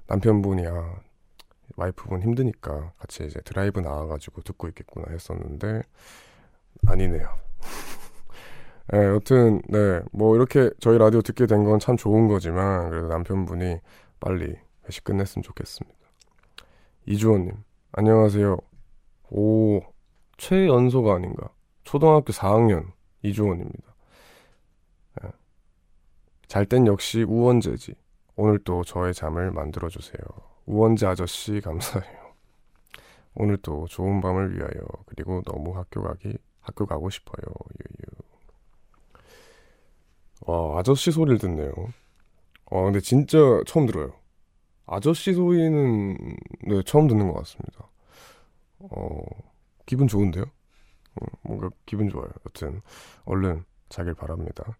남편분이야 0.07 1.01
와이프분 1.75 2.21
힘드니까 2.21 2.93
같이 2.97 3.25
이제 3.25 3.39
드라이브 3.41 3.79
나와가지고 3.79 4.41
듣고 4.41 4.67
있겠구나 4.69 5.05
했었는데 5.11 5.81
아니네요. 6.87 7.27
네, 8.91 8.97
여튼 8.99 9.61
네 9.69 10.01
뭐 10.11 10.35
이렇게 10.35 10.69
저희 10.79 10.97
라디오 10.97 11.21
듣게 11.21 11.45
된 11.47 11.63
건 11.63 11.79
참 11.79 11.95
좋은 11.97 12.27
거지만 12.27 12.89
그래도 12.89 13.07
남편분이 13.07 13.79
빨리 14.19 14.55
회식 14.87 15.03
끝냈으면 15.05 15.43
좋겠습니다. 15.43 15.97
이주원님 17.05 17.53
안녕하세요. 17.93 18.57
오 19.31 19.81
최연소가 20.37 21.15
아닌가? 21.15 21.49
초등학교 21.83 22.31
4학년 22.33 22.91
이주원입니다. 23.23 23.92
잘 26.53 26.67
땐 26.67 26.85
역시 26.85 27.23
우원재지. 27.23 27.95
오늘 28.35 28.59
또 28.59 28.83
저의 28.83 29.15
잠을 29.15 29.49
만들어주세요. 29.49 30.21
우원재 30.67 31.07
아저씨 31.07 31.59
감사해요. 31.61 32.31
오늘 33.33 33.57
또 33.57 33.87
좋은 33.87 34.21
밤을 34.21 34.55
위하여 34.55 34.83
그리고 35.07 35.41
너무 35.47 35.75
학교 35.75 36.03
가기 36.03 36.37
학교 36.59 36.85
가고 36.85 37.09
싶어요. 37.09 37.41
유유. 37.79 38.21
와 40.41 40.77
아저씨 40.77 41.09
소리를 41.09 41.39
듣네요. 41.39 41.73
와 42.69 42.83
근데 42.83 42.99
진짜 42.99 43.39
처음 43.65 43.87
들어요. 43.87 44.13
아저씨 44.85 45.33
소리는 45.33 46.15
네 46.67 46.83
처음 46.85 47.07
듣는 47.07 47.29
것 47.29 47.33
같습니다. 47.39 47.89
어 48.77 49.23
기분 49.87 50.07
좋은데요? 50.07 50.43
어, 50.43 51.25
뭔가 51.41 51.71
기분 51.87 52.09
좋아요. 52.09 52.29
여튼 52.45 52.83
얼른 53.25 53.65
자길 53.89 54.13
바랍니다. 54.13 54.77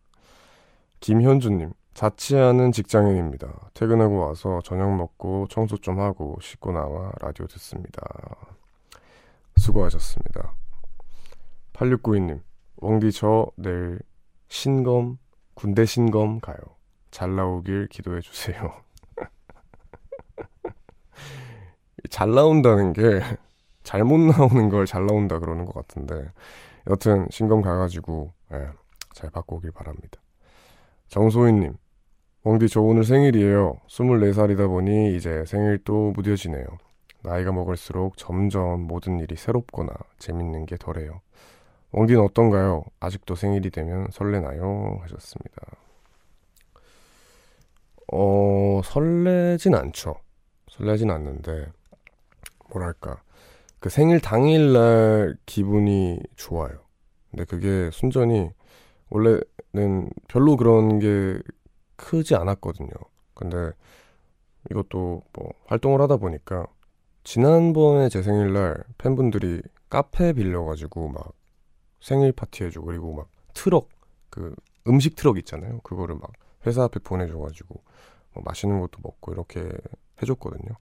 김현주님, 1.03 1.73
자취하는 1.95 2.71
직장인입니다. 2.71 3.71
퇴근하고 3.73 4.25
와서 4.25 4.61
저녁 4.63 4.95
먹고 4.95 5.47
청소 5.49 5.75
좀 5.75 5.99
하고 5.99 6.37
씻고 6.41 6.71
나와 6.71 7.11
라디오 7.19 7.45
듣습니다. 7.47 8.01
수고하셨습니다. 9.57 10.53
8692님, 11.73 12.41
왕디 12.77 13.11
저 13.11 13.47
내일 13.57 13.99
신검, 14.47 15.17
군대 15.55 15.85
신검 15.85 16.39
가요. 16.39 16.55
잘 17.11 17.35
나오길 17.35 17.89
기도해 17.89 18.21
주세요. 18.21 18.73
잘 22.09 22.33
나온다는 22.33 22.93
게 22.93 23.19
잘못 23.83 24.19
나오는 24.19 24.69
걸 24.69 24.85
잘 24.85 25.05
나온다 25.05 25.39
그러는 25.39 25.65
것 25.65 25.73
같은데 25.73 26.31
여튼 26.89 27.27
신검 27.29 27.61
가가지고 27.61 28.31
예, 28.53 28.69
잘 29.13 29.29
받고 29.31 29.57
오길 29.57 29.71
바랍니다. 29.71 30.22
정소희님 31.13 31.75
왕디 32.41 32.69
저 32.69 32.81
오늘 32.81 33.03
생일이에요. 33.03 33.77
24살이다 33.87 34.67
보니 34.67 35.15
이제 35.15 35.45
생일도 35.45 36.13
무뎌지네요. 36.13 36.65
나이가 37.21 37.51
먹을수록 37.51 38.17
점점 38.17 38.87
모든 38.87 39.19
일이 39.19 39.35
새롭거나 39.35 39.93
재밌는 40.17 40.65
게 40.65 40.75
덜해요. 40.75 41.21
왕디는 41.91 42.19
어떤가요? 42.19 42.83
아직도 42.99 43.35
생일이 43.35 43.69
되면 43.69 44.07
설레나요? 44.11 45.01
하셨습니다. 45.03 45.61
어, 48.11 48.81
설레진 48.83 49.75
않죠. 49.75 50.15
설레진 50.71 51.11
않는데, 51.11 51.67
뭐랄까. 52.71 53.21
그 53.79 53.89
생일 53.89 54.19
당일날 54.19 55.37
기분이 55.45 56.19
좋아요. 56.35 56.79
근데 57.29 57.45
그게 57.45 57.91
순전히 57.91 58.49
원래는 59.13 60.09
별로 60.27 60.57
그런 60.57 60.99
게 60.99 61.39
크지 61.95 62.35
않았거든요. 62.35 62.89
근데 63.35 63.71
이것도 64.71 65.21
뭐 65.33 65.51
활동을 65.67 66.01
하다 66.01 66.17
보니까 66.17 66.65
지난번에 67.23 68.09
제 68.09 68.23
생일날 68.23 68.83
팬분들이 68.97 69.61
카페 69.89 70.33
빌려가지고 70.33 71.09
막 71.09 71.33
생일 72.01 72.31
파티 72.31 72.63
해주고 72.63 72.87
그리고 72.87 73.13
막 73.13 73.29
트럭 73.53 73.89
그 74.29 74.55
음식 74.87 75.15
트럭 75.15 75.37
있잖아요. 75.37 75.79
그거를 75.83 76.15
막 76.15 76.31
회사 76.65 76.83
앞에 76.83 76.99
보내줘가지고 76.99 77.81
뭐 78.33 78.43
맛있는 78.43 78.79
것도 78.79 78.99
먹고 79.03 79.31
이렇게 79.31 79.69
해줬거든요. 80.21 80.75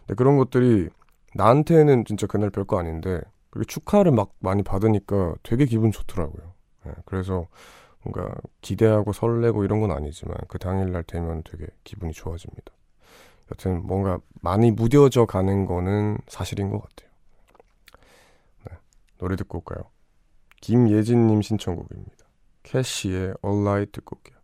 근데 0.00 0.14
그런 0.14 0.36
것들이 0.36 0.88
나한테는 1.34 2.04
진짜 2.04 2.26
그날 2.26 2.50
별거 2.50 2.78
아닌데 2.78 3.20
그게 3.50 3.64
축하를 3.64 4.10
막 4.10 4.34
많이 4.40 4.62
받으니까 4.62 5.36
되게 5.42 5.64
기분 5.64 5.92
좋더라고요. 5.92 6.57
네, 6.88 6.94
그래서 7.04 7.46
뭔가 8.02 8.34
기대하고 8.62 9.12
설레고 9.12 9.64
이런 9.64 9.80
건 9.80 9.90
아니지만 9.90 10.36
그 10.48 10.58
당일날 10.58 11.02
되면 11.04 11.42
되게 11.42 11.66
기분이 11.84 12.12
좋아집니다. 12.12 12.72
여튼 13.50 13.86
뭔가 13.86 14.18
많이 14.40 14.70
무뎌져 14.70 15.26
가는 15.26 15.66
거는 15.66 16.18
사실인 16.28 16.70
것 16.70 16.80
같아요. 16.80 17.10
네, 18.68 18.76
노래 19.18 19.36
듣고 19.36 19.58
올까요? 19.58 19.90
김예진님 20.60 21.42
신청곡입니다. 21.42 22.26
캐시의 22.62 23.34
All 23.44 23.62
Right 23.62 23.92
듣고 23.92 24.16
올게요. 24.16 24.38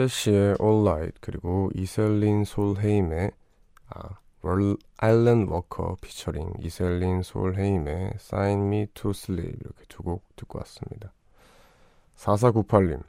캐시의 0.00 0.56
All 0.62 0.80
Right 0.88 1.20
그리고 1.20 1.68
이셀린 1.74 2.44
솔헤임의 2.44 3.32
아, 3.90 4.08
Alan 4.40 5.50
Walker 5.50 5.98
피처링 6.00 6.54
이셀린 6.60 7.22
솔헤임의 7.22 8.12
Sing 8.14 8.60
Me 8.68 8.86
to 8.94 9.10
Sleep 9.10 9.58
이렇게 9.60 9.84
두 9.88 10.02
곡 10.02 10.24
듣고 10.36 10.58
왔습니다. 10.60 11.12
4498님 12.16 13.02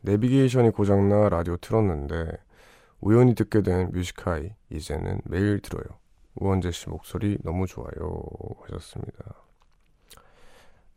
내비게이션이 0.00 0.70
고장나 0.70 1.28
라디오 1.28 1.56
틀었는데 1.56 2.32
우연히 3.00 3.36
듣게 3.36 3.62
된 3.62 3.92
뮤직하이 3.92 4.50
이제는 4.68 5.20
매일 5.26 5.60
들어요. 5.60 5.84
우원재 6.34 6.72
씨 6.72 6.88
목소리 6.88 7.38
너무 7.44 7.68
좋아요 7.68 8.20
하셨습니다. 8.62 9.36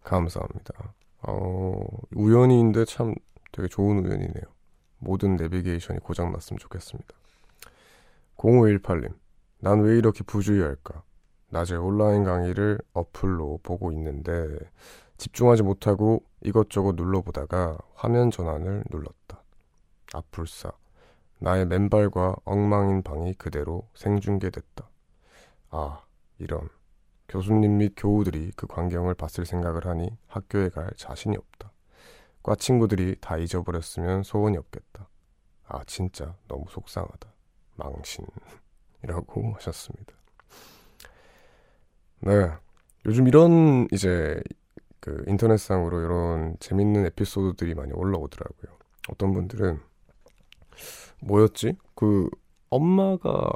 감사합니다. 0.01 0.95
어, 1.21 1.85
우연히인데 2.15 2.85
참 2.85 3.13
되게 3.51 3.67
좋은 3.67 4.03
우연이네요. 4.03 4.62
모든 5.03 5.35
내비게이션이 5.35 5.99
고장났으면 5.99 6.59
좋겠습니다. 6.59 7.13
0518님, 8.37 9.13
난 9.59 9.81
왜 9.81 9.97
이렇게 9.97 10.23
부주의할까? 10.23 11.03
낮에 11.49 11.75
온라인 11.75 12.23
강의를 12.23 12.79
어플로 12.93 13.59
보고 13.63 13.91
있는데 13.91 14.57
집중하지 15.17 15.63
못하고 15.63 16.23
이것저것 16.41 16.95
눌러보다가 16.95 17.77
화면 17.95 18.31
전환을 18.31 18.83
눌렀다. 18.89 19.43
아불싸. 20.13 20.71
나의 21.39 21.65
맨발과 21.65 22.37
엉망인 22.45 23.03
방이 23.03 23.33
그대로 23.35 23.87
생중계됐다. 23.95 24.89
아, 25.71 26.01
이런. 26.39 26.69
교수님 27.27 27.77
및 27.77 27.93
교우들이 27.97 28.51
그 28.55 28.65
광경을 28.67 29.13
봤을 29.15 29.45
생각을 29.45 29.85
하니 29.85 30.09
학교에 30.27 30.69
갈 30.69 30.89
자신이 30.95 31.35
없다. 31.35 31.71
과 32.43 32.55
친구들이 32.55 33.15
다 33.21 33.37
잊어버렸으면 33.37 34.23
소원이 34.23 34.57
없겠다. 34.57 35.09
아, 35.65 35.83
진짜 35.85 36.35
너무 36.49 36.65
속상하다. 36.69 37.33
망신. 37.77 38.25
이라고 39.03 39.53
하셨습니다. 39.55 40.13
네. 42.19 42.51
요즘 43.05 43.27
이런 43.27 43.87
이제 43.91 44.41
그 44.99 45.23
인터넷상으로 45.27 46.01
이런 46.01 46.57
재밌는 46.59 47.05
에피소드들이 47.07 47.75
많이 47.75 47.91
올라오더라고요. 47.93 48.77
어떤 49.09 49.33
분들은 49.33 49.79
뭐였지? 51.21 51.77
그 51.95 52.29
엄마가 52.69 53.51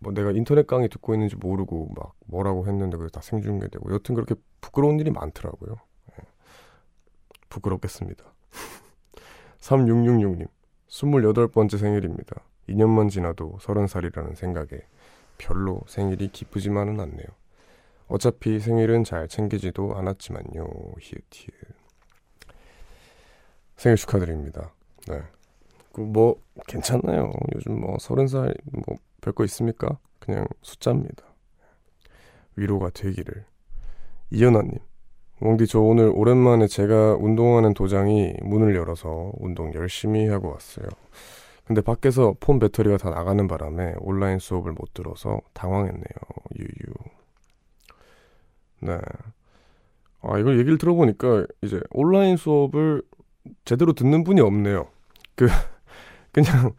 뭐 0.00 0.12
내가 0.12 0.32
인터넷 0.32 0.66
강의 0.66 0.88
듣고 0.88 1.14
있는지 1.14 1.36
모르고 1.36 1.90
막 1.94 2.14
뭐라고 2.26 2.66
했는데 2.66 2.96
그게 2.96 3.08
다 3.10 3.20
생중계되고 3.20 3.92
여튼 3.92 4.14
그렇게 4.14 4.34
부끄러운 4.60 4.98
일이 4.98 5.10
많더라고요. 5.10 5.76
부끄럽겠습니다. 7.52 8.24
3666님, 9.60 10.48
28번째 10.88 11.78
생일입니다. 11.78 12.42
2년만 12.68 13.10
지나도 13.10 13.58
30살이라는 13.60 14.34
생각에 14.34 14.86
별로 15.38 15.80
생일이 15.86 16.28
기쁘지만은 16.28 16.98
않네요. 17.00 17.26
어차피 18.08 18.60
생일은 18.60 19.04
잘 19.04 19.28
챙기지도 19.28 19.96
않았지만요. 19.96 20.64
히읗히읗. 21.00 21.52
생일 23.76 23.96
축하드립니다. 23.96 24.72
네. 25.08 25.22
그뭐 25.92 26.40
괜찮나요? 26.66 27.32
요즘 27.54 27.80
뭐 27.80 27.96
30살 27.96 28.54
뭐 28.72 28.96
별거 29.20 29.44
있습니까? 29.44 29.98
그냥 30.18 30.46
숫자입니다. 30.62 31.24
위로가 32.56 32.90
되기를. 32.90 33.44
이연아님, 34.30 34.78
웡디 35.42 35.66
저 35.66 35.80
오늘 35.80 36.10
오랜만에 36.14 36.66
제가 36.68 37.16
운동하는 37.16 37.74
도장이 37.74 38.34
문을 38.42 38.76
열어서 38.76 39.32
운동 39.38 39.74
열심히 39.74 40.28
하고 40.28 40.50
왔어요. 40.52 40.86
근데 41.64 41.80
밖에서 41.80 42.34
폰 42.40 42.58
배터리가 42.58 42.96
다 42.96 43.10
나가는 43.10 43.46
바람에 43.48 43.94
온라인 44.00 44.38
수업을 44.38 44.72
못 44.72 44.94
들어서 44.94 45.40
당황했네요. 45.54 46.04
유유. 46.58 46.94
네. 48.80 48.98
아, 50.22 50.38
이걸 50.38 50.58
얘기를 50.58 50.78
들어보니까 50.78 51.46
이제 51.62 51.80
온라인 51.90 52.36
수업을 52.36 53.02
제대로 53.64 53.92
듣는 53.92 54.22
분이 54.24 54.40
없네요. 54.40 54.86
그, 55.34 55.46
그냥 56.32 56.72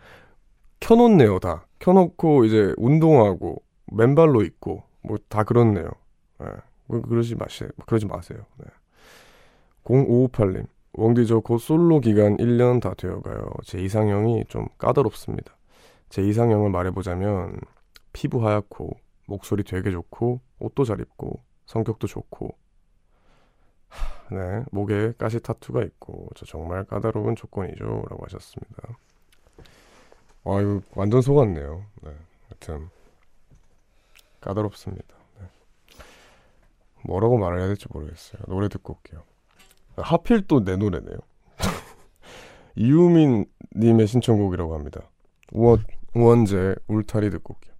켜놓네요, 0.80 1.40
다. 1.40 1.66
켜놓고 1.80 2.46
이제 2.46 2.74
운동하고 2.78 3.62
맨발로 3.92 4.44
있고 4.44 4.84
뭐 5.02 5.18
다 5.30 5.44
그렇네요. 5.44 5.90
네. 6.40 6.48
뭐 6.88 7.02
그러지 7.02 7.36
마세요. 7.36 7.70
그러지 7.86 8.06
마세요. 8.06 8.46
네. 8.58 8.66
0558님. 9.86 10.68
왕디 10.94 11.26
저 11.26 11.40
곧 11.42 11.58
솔로 11.58 12.00
기간 12.00 12.38
1년 12.38 12.80
다 12.82 12.94
되어가요. 12.94 13.50
제 13.64 13.80
이상형이 13.82 14.46
좀 14.48 14.68
까다롭습니다. 14.78 15.56
제 16.10 16.22
이상형을 16.22 16.70
말해보자면 16.70 17.60
피부 18.14 18.46
하얗고 18.48 18.92
목소리 19.26 19.64
되게 19.64 19.90
좋고 19.90 20.40
옷도 20.60 20.84
잘 20.86 21.00
입고 21.00 21.42
성격도 21.66 22.06
좋고 22.08 22.56
네 24.32 24.64
목에 24.72 25.14
가시 25.18 25.40
타투가 25.40 25.84
있고 25.84 26.28
저 26.36 26.46
정말 26.46 26.84
까다로운 26.86 27.36
조건이죠 27.36 27.84
라고 28.10 28.24
하셨습니다 28.26 28.98
아유 30.46 30.82
완전 30.96 31.22
속았네요 31.22 31.86
네 32.02 32.12
하여튼 32.50 32.90
까다롭습니다 34.42 35.16
네. 35.16 35.23
뭐라고 37.06 37.38
말을 37.38 37.60
해야 37.60 37.68
될지 37.68 37.86
모르겠어요. 37.92 38.42
노래 38.48 38.68
듣고 38.70 38.94
올게요. 38.94 39.24
하필 39.98 40.48
또 40.48 40.64
내 40.64 40.76
노래네요. 40.76 41.18
이유민 42.76 43.46
님의 43.76 44.08
신청곡이라고 44.08 44.74
합니다. 44.74 45.02
우원, 45.52 45.84
우원재 46.16 46.76
울타리 46.88 47.30
듣고 47.30 47.54
올게요 47.56 47.73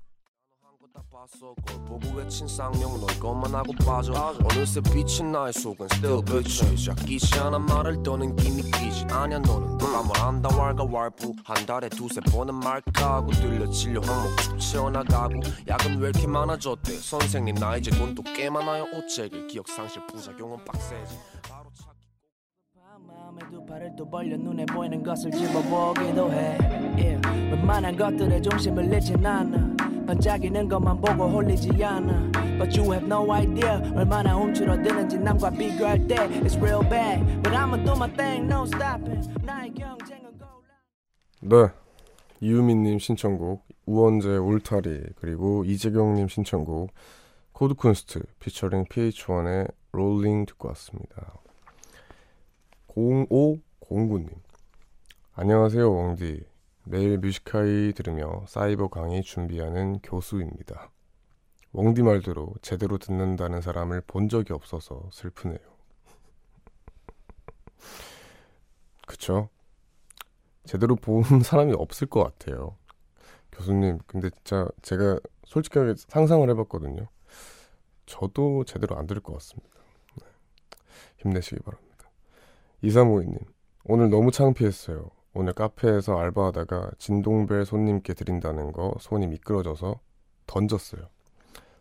봤어. 1.24 1.54
걸 1.66 1.86
보고 1.86 2.18
외친 2.18 2.48
쌍용 2.48 3.00
넌 3.00 3.08
것만 3.20 3.56
하고 3.56 3.72
빠져? 3.86 4.12
어느새 4.44 4.82
빛이 4.82 5.32
나의 5.32 5.54
속은 5.54 5.88
still 5.94 6.22
bitch. 6.26 6.92
아끼지 6.92 7.40
않아 7.40 7.60
말을 7.60 8.04
떠는 8.04 8.36
기니끼지. 8.36 9.06
아냐 9.10 9.40
너는 9.40 9.78
누가 9.78 10.02
뭘 10.04 10.18
안다 10.20 10.50
왈가 10.54 10.84
왈부. 10.84 11.34
한 11.46 11.66
달에 11.66 11.88
두세 11.88 12.20
번은 12.22 12.56
말까 12.56 13.16
하고 13.16 13.32
들려치려 13.32 14.02
항목 14.02 14.38
축 14.38 14.60
채워나가고. 14.60 15.40
야근 15.68 15.98
왜 16.00 16.10
이렇게 16.10 16.28
많아졌대? 16.28 16.92
선생님 16.92 17.56
나 17.56 17.78
이제 17.78 17.90
돈도 17.92 18.24
꽤 18.36 18.50
많아요. 18.50 18.86
오책일 18.94 19.48
기억 19.48 19.70
상실 19.70 20.06
부작용은 20.08 20.66
빡세지. 20.66 21.18
바로 21.44 21.72
마음에 23.08 23.40
두 23.50 23.66
팔을 23.66 23.94
또 23.98 24.10
벌려 24.10 24.36
눈에 24.36 24.66
보이는 24.66 25.02
것을 25.02 25.32
집어보기도 25.32 26.32
해. 26.34 26.58
yeah. 26.98 27.22
웬만한 27.52 27.96
것들에 27.96 28.42
중심을 28.42 28.92
잃진 28.92 29.26
않아 29.26 29.73
반짝이는 30.06 30.68
것만 30.68 31.02
보고 31.02 31.30
홀리지 31.30 31.84
않아. 31.84 32.32
But 32.58 32.80
you 32.80 32.92
have 32.94 33.06
no 33.06 33.32
idea 33.32 33.82
얼마나 33.96 34.38
움츠러드는지 34.38 35.18
남과 35.18 35.52
비교할 35.52 36.08
때 36.08 36.16
It's 36.16 36.58
real 36.58 36.88
bad. 36.88 37.26
But 37.42 37.56
I'ma 37.56 37.84
do 37.84 37.94
my 37.94 38.12
thing 38.16 38.46
no 38.46 38.64
stopping. 38.64 39.28
나의 39.44 39.74
경쟁은 39.74 40.34
네. 41.42 41.68
이유민님 42.40 43.00
신청곡 43.00 43.66
우원재 43.86 44.38
울타리 44.38 45.02
그리고 45.16 45.64
이재경님 45.66 46.28
신청곡 46.28 46.92
코드쿤스트 47.54 48.22
피처링 48.40 48.86
PH1의 48.86 49.72
Rolling 49.92 50.46
듣고 50.46 50.70
왔습니다. 50.70 51.34
0509님. 52.90 54.30
안녕하세요 55.36 55.90
웡디 55.92 56.44
매일 56.86 57.18
뮤직하이 57.18 57.94
들으며 57.94 58.44
사이버 58.48 58.90
강의 58.90 59.24
준비하는 59.24 60.00
교수입니다. 60.00 60.92
웡디 61.72 62.04
말대로 62.04 62.54
제대로 62.62 62.98
듣는다는 62.98 63.62
사람을 63.62 64.02
본 64.06 64.28
적이 64.28 64.54
없어서 64.54 65.10
슬프네요. 65.12 65.60
그쵸? 69.08 69.50
제대로 70.66 70.96
본 70.96 71.24
사람이 71.42 71.74
없을 71.74 72.08
것 72.08 72.24
같아요. 72.24 72.78
교수님, 73.52 74.00
근데 74.06 74.30
진짜 74.30 74.68
제가 74.82 75.20
솔직하게 75.46 75.96
상상을 75.98 76.48
해봤거든요. 76.50 77.08
저도 78.06 78.66
제대로 78.66 78.98
안 78.98 79.08
들을 79.08 79.22
것 79.22 79.34
같습니다. 79.34 79.70
네. 80.22 80.28
힘내시기 81.18 81.62
바랍니다. 81.62 82.10
이사모이님, 82.82 83.38
오늘 83.86 84.10
너무 84.10 84.32
창피했어요. 84.32 85.10
오늘 85.34 85.54
카페에서 85.54 86.18
알바하다가 86.18 86.92
진동벨 87.00 87.66
손님께 87.66 88.14
드린다는 88.14 88.72
거 88.72 88.96
손이 89.00 89.28
미끄러져서 89.28 90.00
던졌어요. 90.48 91.10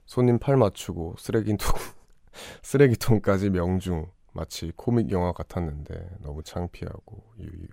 손님 0.07 0.39
팔 0.39 0.57
맞추고 0.57 1.17
쓰레기통 1.19 1.69
쓰레기통까지 2.63 3.51
명중 3.51 4.11
마치 4.33 4.73
코믹 4.77 5.11
영화 5.11 5.33
같았는데 5.33 6.19
너무 6.21 6.43
창피하고 6.43 7.23
유유 7.39 7.69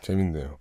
재밌네요. 0.00 0.58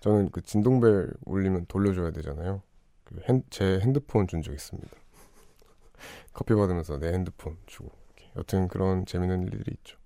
저는 0.00 0.30
그 0.30 0.42
진동벨 0.42 1.12
울리면 1.24 1.66
돌려줘야 1.66 2.10
되잖아요. 2.12 2.62
그 3.04 3.20
핸, 3.28 3.42
제 3.50 3.78
핸드폰 3.80 4.26
준 4.26 4.42
적 4.42 4.52
있습니다. 4.52 4.90
커피 6.32 6.54
받으면서 6.54 6.98
내 6.98 7.12
핸드폰 7.12 7.56
주고 7.66 7.90
여튼 8.36 8.68
그런 8.68 9.06
재밌는 9.06 9.42
일들이 9.44 9.72
있죠. 9.78 9.98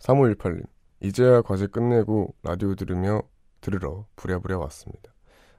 3518님, 0.00 0.64
이제야 1.00 1.42
과제 1.42 1.66
끝내고 1.66 2.34
라디오 2.42 2.74
들으며 2.74 3.22
들으러 3.60 4.06
부랴부랴 4.16 4.58
왔습니다. 4.58 5.12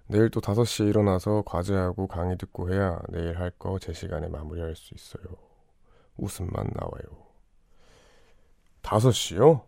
내일 0.07 0.29
또 0.29 0.41
5시에 0.41 0.89
일어나서 0.89 1.43
과제하고 1.45 2.07
강의 2.07 2.37
듣고 2.37 2.73
해야 2.73 2.99
내일 3.09 3.39
할 3.39 3.51
거 3.57 3.79
제 3.79 3.93
시간에 3.93 4.27
마무리할 4.27 4.75
수 4.75 4.93
있어요. 4.93 5.23
웃음만 6.17 6.71
나와요. 6.75 7.27
5시요? 8.81 9.65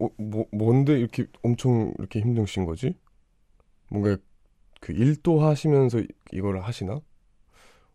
어, 0.00 0.08
뭐, 0.16 0.46
뭔데 0.52 0.98
이렇게 0.98 1.26
엄청 1.42 1.92
이렇게 1.98 2.20
힘드신 2.20 2.64
거지? 2.64 2.96
뭔가 3.90 4.16
그 4.80 4.92
일도 4.92 5.40
하시면서 5.40 6.00
이걸 6.32 6.60
하시나? 6.62 7.00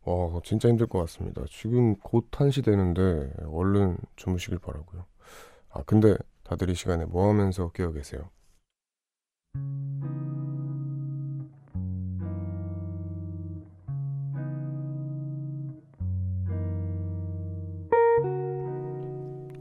와, 0.04 0.40
진짜 0.44 0.70
힘들 0.70 0.88
것 0.88 1.00
같습니다. 1.00 1.44
지금 1.50 1.96
곧 1.98 2.30
1시 2.32 2.64
되는데 2.64 3.32
얼른 3.48 3.98
주무시길 4.16 4.60
바라고요. 4.60 5.06
아, 5.76 5.84
근데 5.86 6.16
다들 6.44 6.70
이 6.70 6.74
시간에 6.76 7.04
뭐 7.04 7.28
하면서 7.28 7.70
깨어 7.72 7.92
계세요? 7.92 8.30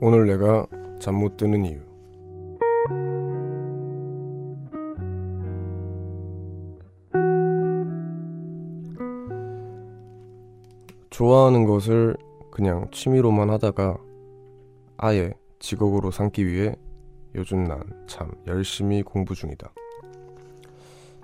오늘 0.00 0.26
내가 0.26 0.66
잠 1.00 1.16
못 1.16 1.36
드는 1.36 1.64
이유. 1.64 1.80
좋아하는 11.10 11.64
것을 11.64 12.16
그냥 12.50 12.88
취미로만 12.92 13.50
하다가 13.50 13.98
아예 14.96 15.33
직업으로 15.64 16.10
삼기 16.10 16.46
위해 16.46 16.76
요즘 17.34 17.64
난 17.64 17.82
참 18.06 18.30
열심히 18.46 19.02
공부 19.02 19.34
중이다. 19.34 19.72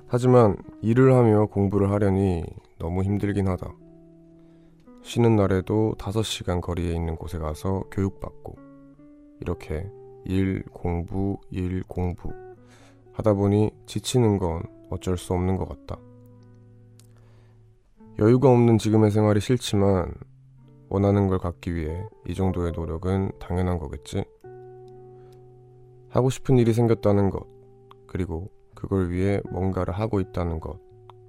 하지만 0.06 0.56
일을 0.80 1.12
하며 1.14 1.44
공부를 1.46 1.90
하려니 1.90 2.42
너무 2.78 3.02
힘들긴 3.02 3.46
하다. 3.48 3.70
쉬는 5.02 5.36
날에도 5.36 5.94
5시간 5.98 6.60
거리에 6.62 6.94
있는 6.94 7.16
곳에 7.16 7.38
가서 7.38 7.84
교육받고 7.92 8.56
이렇게 9.40 9.86
일, 10.24 10.64
공부, 10.72 11.38
일, 11.50 11.82
공부 11.86 12.32
하다 13.12 13.34
보니 13.34 13.70
지치는 13.86 14.38
건 14.38 14.62
어쩔 14.88 15.18
수 15.18 15.34
없는 15.34 15.56
것 15.58 15.68
같다. 15.68 16.00
여유가 18.18 18.50
없는 18.50 18.78
지금의 18.78 19.10
생활이 19.10 19.40
싫지만 19.40 20.14
원하는 20.90 21.28
걸 21.28 21.38
갖기 21.38 21.72
위해 21.72 22.04
이 22.26 22.34
정도의 22.34 22.72
노력은 22.72 23.30
당연한 23.38 23.78
거겠지? 23.78 24.24
하고 26.08 26.30
싶은 26.30 26.58
일이 26.58 26.72
생겼다는 26.72 27.30
것, 27.30 27.46
그리고 28.08 28.50
그걸 28.74 29.10
위해 29.10 29.40
뭔가를 29.52 29.94
하고 29.94 30.18
있다는 30.18 30.58
것, 30.58 30.80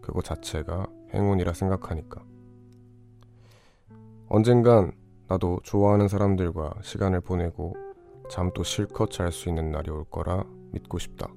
그거 0.01 0.23
자체가 0.23 0.87
행운이라 1.13 1.53
생각하니까. 1.53 2.23
언젠간 4.29 4.93
나도 5.27 5.59
좋아하는 5.61 6.07
사람들과 6.07 6.73
시간을 6.81 7.21
보내고 7.21 7.75
잠도 8.31 8.63
실컷 8.63 9.11
잘 9.11 9.31
수 9.31 9.47
있는 9.47 9.71
날이 9.71 9.91
올 9.91 10.05
거라 10.05 10.43
믿고 10.71 10.97
싶다. 10.97 11.27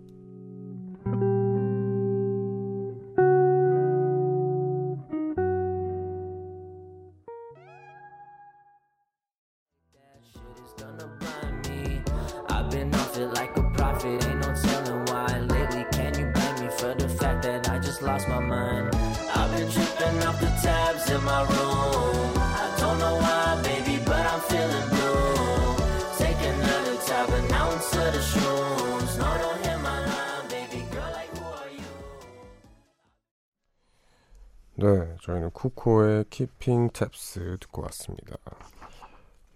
Tabs 36.94 37.58
듣고 37.60 37.82
왔습니다. 37.82 38.36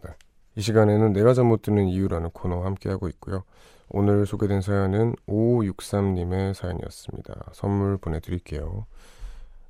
네, 0.04 0.10
이 0.56 0.60
시간에는 0.60 1.14
내가 1.14 1.32
잠못 1.32 1.62
드는 1.62 1.86
이유라는 1.86 2.30
코너와 2.30 2.66
함께하고 2.66 3.08
있고요. 3.08 3.44
오늘 3.88 4.26
소개된 4.26 4.60
사연은 4.60 5.14
5563님의 5.26 6.52
사연이었습니다. 6.52 7.52
선물 7.54 7.96
보내드릴게요. 7.96 8.84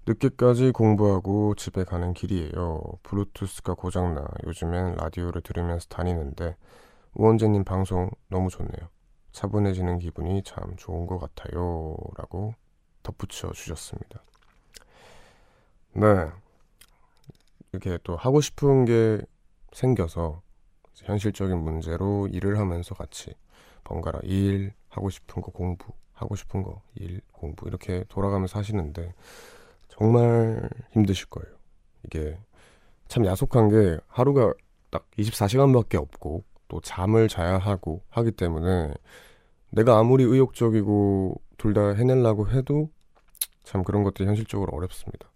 늦게까지 0.06 0.72
공부하고 0.72 1.54
집에 1.54 1.84
가는 1.84 2.14
길이에요. 2.14 2.80
블루투스가 3.02 3.74
고장나 3.74 4.26
요즘엔 4.46 4.96
라디오를 4.96 5.42
들으면서 5.42 5.86
다니는데 5.88 6.56
우원재님 7.14 7.64
방송 7.64 8.10
너무 8.28 8.48
좋네요. 8.48 8.88
차분해지는 9.32 9.98
기분이 9.98 10.42
참 10.42 10.74
좋은 10.76 11.06
것 11.06 11.18
같아요. 11.18 11.94
라고 12.16 12.54
덧붙여 13.02 13.52
주셨습니다. 13.52 14.22
네. 15.92 16.30
이렇게 17.72 17.98
또 18.04 18.16
하고 18.16 18.40
싶은 18.40 18.84
게 18.84 19.20
생겨서 19.72 20.42
현실적인 20.94 21.58
문제로 21.58 22.26
일을 22.28 22.58
하면서 22.58 22.94
같이 22.94 23.34
번갈아 23.84 24.20
일, 24.24 24.72
하고 24.88 25.10
싶은 25.10 25.42
거 25.42 25.52
공부, 25.52 25.92
하고 26.12 26.34
싶은 26.34 26.62
거 26.62 26.82
일, 26.94 27.20
공부 27.32 27.68
이렇게 27.68 28.04
돌아가면서 28.08 28.58
하시는데 28.58 29.14
정말 29.88 30.68
힘드실 30.92 31.26
거예요. 31.26 31.56
이게 32.04 32.38
참 33.08 33.24
야속한 33.24 33.68
게 33.68 33.98
하루가 34.06 34.52
딱 34.90 35.06
24시간밖에 35.18 35.96
없고 35.96 36.44
또 36.68 36.80
잠을 36.80 37.28
자야 37.28 37.58
하고 37.58 38.02
하기 38.10 38.32
때문에 38.32 38.94
내가 39.70 39.98
아무리 39.98 40.24
의욕적이고 40.24 41.40
둘 41.58 41.74
다 41.74 41.90
해내려고 41.90 42.48
해도 42.50 42.90
참 43.64 43.82
그런 43.84 44.02
것들이 44.04 44.26
현실적으로 44.26 44.74
어렵습니다. 44.76 45.30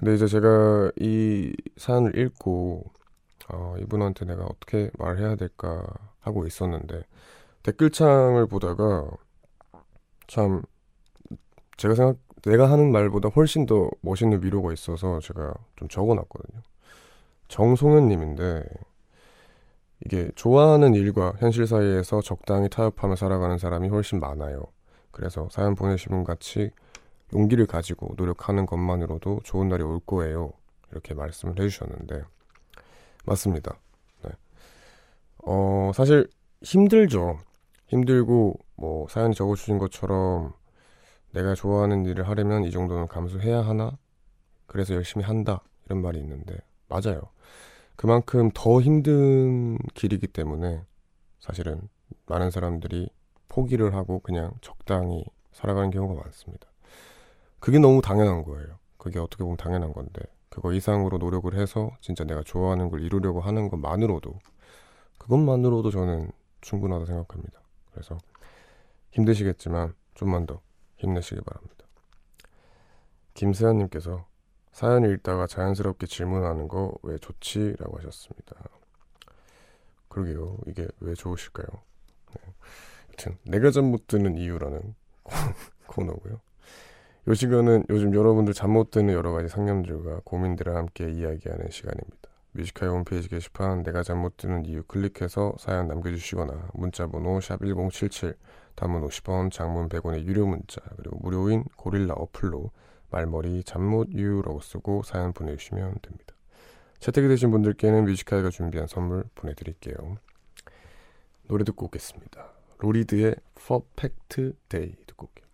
근데 0.00 0.14
이제 0.14 0.26
제가 0.26 0.90
이 0.98 1.54
사연을 1.76 2.18
읽고 2.18 2.90
어, 3.52 3.74
이분한테 3.80 4.24
내가 4.24 4.44
어떻게 4.44 4.90
말해야 4.98 5.36
될까 5.36 5.84
하고 6.20 6.46
있었는데 6.46 7.02
댓글창을 7.62 8.46
보다가 8.46 9.10
참 10.26 10.62
제가 11.76 11.94
생각 11.94 12.16
내가 12.46 12.70
하는 12.70 12.90
말보다 12.90 13.28
훨씬 13.28 13.66
더 13.66 13.90
멋있는 14.00 14.42
위로가 14.42 14.72
있어서 14.72 15.20
제가 15.20 15.52
좀 15.76 15.86
적어놨거든요. 15.88 16.62
정송현님인데 17.48 18.64
이게 20.06 20.30
좋아하는 20.34 20.94
일과 20.94 21.34
현실 21.40 21.66
사이에서 21.66 22.22
적당히 22.22 22.70
타협하며 22.70 23.16
살아가는 23.16 23.58
사람이 23.58 23.90
훨씬 23.90 24.18
많아요. 24.18 24.64
그래서 25.10 25.46
사연 25.50 25.74
보내신 25.74 26.08
분 26.08 26.24
같이 26.24 26.70
용기를 27.34 27.66
가지고 27.66 28.14
노력하는 28.16 28.66
것만으로도 28.66 29.40
좋은 29.44 29.68
날이 29.68 29.82
올 29.82 30.00
거예요. 30.00 30.50
이렇게 30.90 31.14
말씀을 31.14 31.58
해주셨는데 31.58 32.22
맞습니다. 33.24 33.78
네. 34.24 34.30
어 35.44 35.92
사실 35.94 36.28
힘들죠. 36.62 37.38
힘들고 37.88 38.54
뭐 38.76 39.06
사연 39.08 39.32
적어주신 39.32 39.78
것처럼 39.78 40.52
내가 41.32 41.54
좋아하는 41.54 42.04
일을 42.06 42.28
하려면 42.28 42.64
이 42.64 42.70
정도는 42.70 43.06
감수해야 43.06 43.60
하나? 43.60 43.96
그래서 44.66 44.94
열심히 44.94 45.24
한다 45.24 45.62
이런 45.86 46.02
말이 46.02 46.18
있는데 46.18 46.58
맞아요. 46.88 47.20
그만큼 47.96 48.50
더 48.54 48.80
힘든 48.80 49.76
길이기 49.94 50.28
때문에 50.28 50.82
사실은 51.38 51.88
많은 52.26 52.50
사람들이 52.50 53.10
포기를 53.48 53.94
하고 53.94 54.20
그냥 54.20 54.52
적당히 54.60 55.24
살아가는 55.52 55.90
경우가 55.90 56.22
많습니다. 56.22 56.69
그게 57.60 57.78
너무 57.78 58.00
당연한 58.00 58.42
거예요. 58.42 58.78
그게 58.96 59.18
어떻게 59.18 59.44
보면 59.44 59.56
당연한 59.56 59.92
건데 59.92 60.22
그거 60.48 60.72
이상으로 60.72 61.18
노력을 61.18 61.52
해서 61.54 61.90
진짜 62.00 62.24
내가 62.24 62.42
좋아하는 62.42 62.90
걸 62.90 63.02
이루려고 63.02 63.40
하는 63.40 63.68
것만으로도 63.68 64.38
그것만으로도 65.18 65.90
저는 65.90 66.30
충분하다 66.60 67.06
생각합니다. 67.06 67.60
그래서 67.92 68.18
힘드시겠지만 69.12 69.94
좀만 70.14 70.46
더 70.46 70.60
힘내시기 70.96 71.40
바랍니다. 71.42 71.84
김세현님께서 73.34 74.26
사연을 74.72 75.12
읽다가 75.14 75.46
자연스럽게 75.46 76.06
질문하는 76.06 76.68
거 76.68 76.92
왜 77.02 77.16
좋지? 77.18 77.76
라고 77.78 77.98
하셨습니다. 77.98 78.56
그러게요. 80.08 80.58
이게 80.66 80.86
왜 81.00 81.14
좋으실까요? 81.14 81.66
네. 82.34 82.54
여튼 83.12 83.38
내가 83.44 83.70
잠못 83.70 84.06
드는 84.06 84.36
이유라는 84.36 84.94
코너고요. 85.86 86.40
요 87.30 87.34
시간은 87.34 87.84
요즘 87.90 88.12
여러분들 88.12 88.54
잠 88.54 88.72
못 88.72 88.90
드는 88.90 89.14
여러 89.14 89.30
가지 89.30 89.46
상념들과 89.46 90.22
고민들을 90.24 90.74
함께 90.74 91.08
이야기하는 91.08 91.70
시간입니다. 91.70 92.28
뮤지카이 92.50 92.88
홈페이지 92.88 93.28
게시판 93.28 93.84
내가 93.84 94.02
잠 94.02 94.18
못 94.18 94.36
드는 94.36 94.64
이유 94.64 94.82
클릭해서 94.82 95.54
사연 95.60 95.86
남겨주시거나 95.86 96.70
문자번호 96.74 97.40
샵 97.40 97.60
1077 97.62 98.34
단문 98.74 99.06
50원 99.06 99.52
장문 99.52 99.88
100원의 99.88 100.24
유료 100.24 100.44
문자 100.44 100.80
그리고 100.96 101.18
무료인 101.20 101.62
고릴라 101.76 102.14
어플로 102.14 102.72
말머리 103.10 103.62
잠못 103.62 104.08
유라고 104.10 104.60
쓰고 104.60 105.04
사연 105.04 105.32
보내주시면 105.32 105.98
됩니다. 106.02 106.34
채택이 106.98 107.28
되신 107.28 107.52
분들께는 107.52 108.06
뮤지카이가 108.06 108.50
준비한 108.50 108.88
선물 108.88 109.22
보내드릴게요. 109.36 110.16
노래 111.44 111.62
듣고 111.62 111.86
오겠습니다. 111.86 112.48
로리드의 112.78 113.36
Perfect 113.54 114.54
Day 114.68 114.96
듣고 115.06 115.26
올게요. 115.26 115.49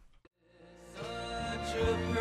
trip 1.77 2.16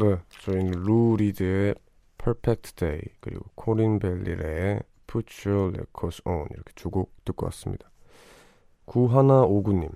네, 0.00 0.16
저희는 0.40 0.70
루 0.82 1.16
리드의 1.18 1.74
Perfect 2.16 2.74
Day 2.76 3.02
그리고 3.20 3.44
코린 3.54 3.98
벨리의 3.98 4.80
Put 5.06 5.46
Your 5.46 5.72
Records 5.76 6.22
On 6.24 6.46
이렇게 6.50 6.72
두 6.74 6.88
곡 6.90 7.12
듣고 7.26 7.44
왔습니다. 7.46 7.90
9159님 8.86 9.94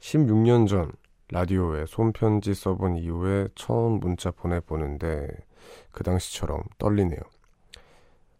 16년 0.00 0.68
전 0.68 0.92
라디오에 1.30 1.86
손편지 1.86 2.52
써본 2.52 2.96
이후에 2.98 3.48
처음 3.54 4.00
문자 4.00 4.30
보내보는데 4.30 5.28
그 5.92 6.04
당시처럼 6.04 6.62
떨리네요. 6.76 7.20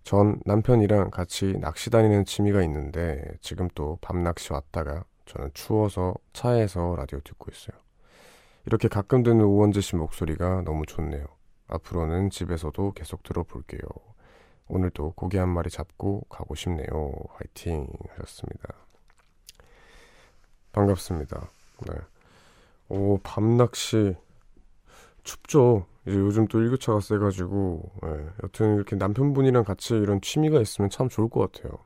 전 0.05 0.41
남편이랑 0.45 1.11
같이 1.11 1.55
낚시 1.59 1.89
다니는 1.89 2.27
취미가 2.27 2.63
있는데 2.65 3.25
지금 3.41 3.69
또 3.75 3.97
밤낚시 4.03 4.53
왔다가 4.53 5.05
저는 5.25 5.51
추워서 5.55 6.15
차에서 6.35 6.97
라디오 6.97 7.21
듣고 7.21 7.51
있어요. 7.51 7.79
이렇게 8.71 8.87
가끔 8.87 9.25
듣는 9.25 9.45
우원재 9.45 9.81
씨 9.81 9.97
목소리가 9.97 10.63
너무 10.63 10.87
좋네요. 10.87 11.27
앞으로는 11.67 12.31
집에서도 12.31 12.93
계속 12.93 13.25
들어볼게요. 13.25 13.81
오늘도 14.69 15.15
고기 15.17 15.39
한 15.39 15.49
마리 15.49 15.69
잡고 15.71 16.21
가고 16.29 16.55
싶네요. 16.55 17.13
화이팅 17.31 17.89
하셨습니다. 18.11 18.75
반갑습니다. 20.71 21.51
네. 21.89 21.95
오, 22.91 23.19
밤낚시 23.25 24.15
춥죠. 25.25 25.87
이제 26.07 26.17
요즘 26.17 26.47
또 26.47 26.61
일교차가 26.61 27.01
세가지고, 27.01 27.91
네. 28.05 28.09
여튼 28.45 28.77
이렇게 28.77 28.95
남편분이랑 28.95 29.65
같이 29.65 29.95
이런 29.95 30.21
취미가 30.21 30.61
있으면 30.61 30.91
참 30.91 31.09
좋을 31.09 31.29
것 31.29 31.51
같아요. 31.51 31.77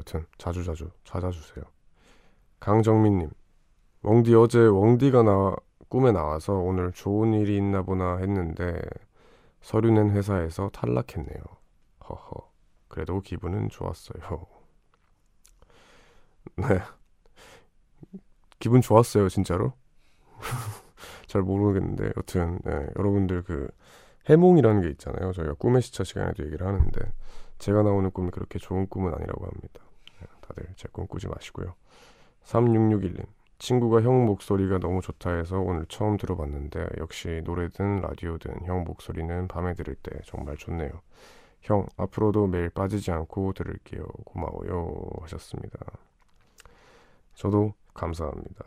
여튼 0.00 0.26
자주자주 0.36 0.90
찾아주세요. 1.04 1.64
강정민님, 2.58 3.30
웡디 4.02 4.34
어제 4.34 4.58
웡디가 4.58 5.22
나 5.22 5.54
꿈에 5.88 6.12
나와서 6.12 6.54
오늘 6.54 6.92
좋은 6.92 7.32
일이 7.34 7.56
있나 7.56 7.82
보나 7.82 8.16
했는데 8.18 8.80
서류 9.60 9.90
낸 9.90 10.10
회사에서 10.10 10.70
탈락했네요. 10.72 11.42
허허. 12.08 12.50
그래도 12.88 13.20
기분은 13.20 13.68
좋았어요. 13.68 14.46
네. 16.56 16.80
기분 18.58 18.80
좋았어요, 18.80 19.28
진짜로? 19.28 19.72
잘 21.26 21.42
모르겠는데, 21.42 22.12
여튼, 22.16 22.58
네, 22.64 22.86
여러분들 22.96 23.42
그, 23.42 23.68
해몽이라는 24.28 24.82
게 24.82 24.88
있잖아요. 24.90 25.32
저희가 25.32 25.54
꿈의 25.54 25.82
시차 25.82 26.04
시간에도 26.04 26.44
얘기를 26.44 26.66
하는데, 26.66 27.12
제가 27.58 27.82
나오는 27.82 28.10
꿈이 28.10 28.30
그렇게 28.30 28.58
좋은 28.58 28.88
꿈은 28.88 29.14
아니라고 29.14 29.44
합니다. 29.44 29.80
네, 30.20 30.26
다들 30.40 30.66
제 30.76 30.88
꿈 30.88 31.06
꾸지 31.06 31.28
마시고요. 31.28 31.74
3661님. 32.44 33.26
친구가 33.58 34.02
형 34.02 34.26
목소리가 34.26 34.78
너무 34.78 35.00
좋다 35.00 35.30
해서 35.34 35.58
오늘 35.58 35.86
처음 35.88 36.16
들어봤는데 36.16 36.86
역시 36.98 37.40
노래든 37.44 38.00
라디오든 38.02 38.66
형 38.66 38.84
목소리는 38.84 39.48
밤에 39.48 39.74
들을 39.74 39.94
때 39.96 40.10
정말 40.24 40.56
좋네요. 40.56 40.90
형 41.62 41.86
앞으로도 41.96 42.46
매일 42.48 42.70
빠지지 42.70 43.10
않고 43.12 43.54
들을게요. 43.54 44.04
고마워요 44.24 44.94
하셨습니다. 45.22 45.78
저도 47.34 47.74
감사합니다. 47.94 48.64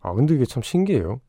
아 0.00 0.12
근데 0.12 0.34
이게 0.34 0.44
참 0.44 0.62
신기해요. 0.62 1.20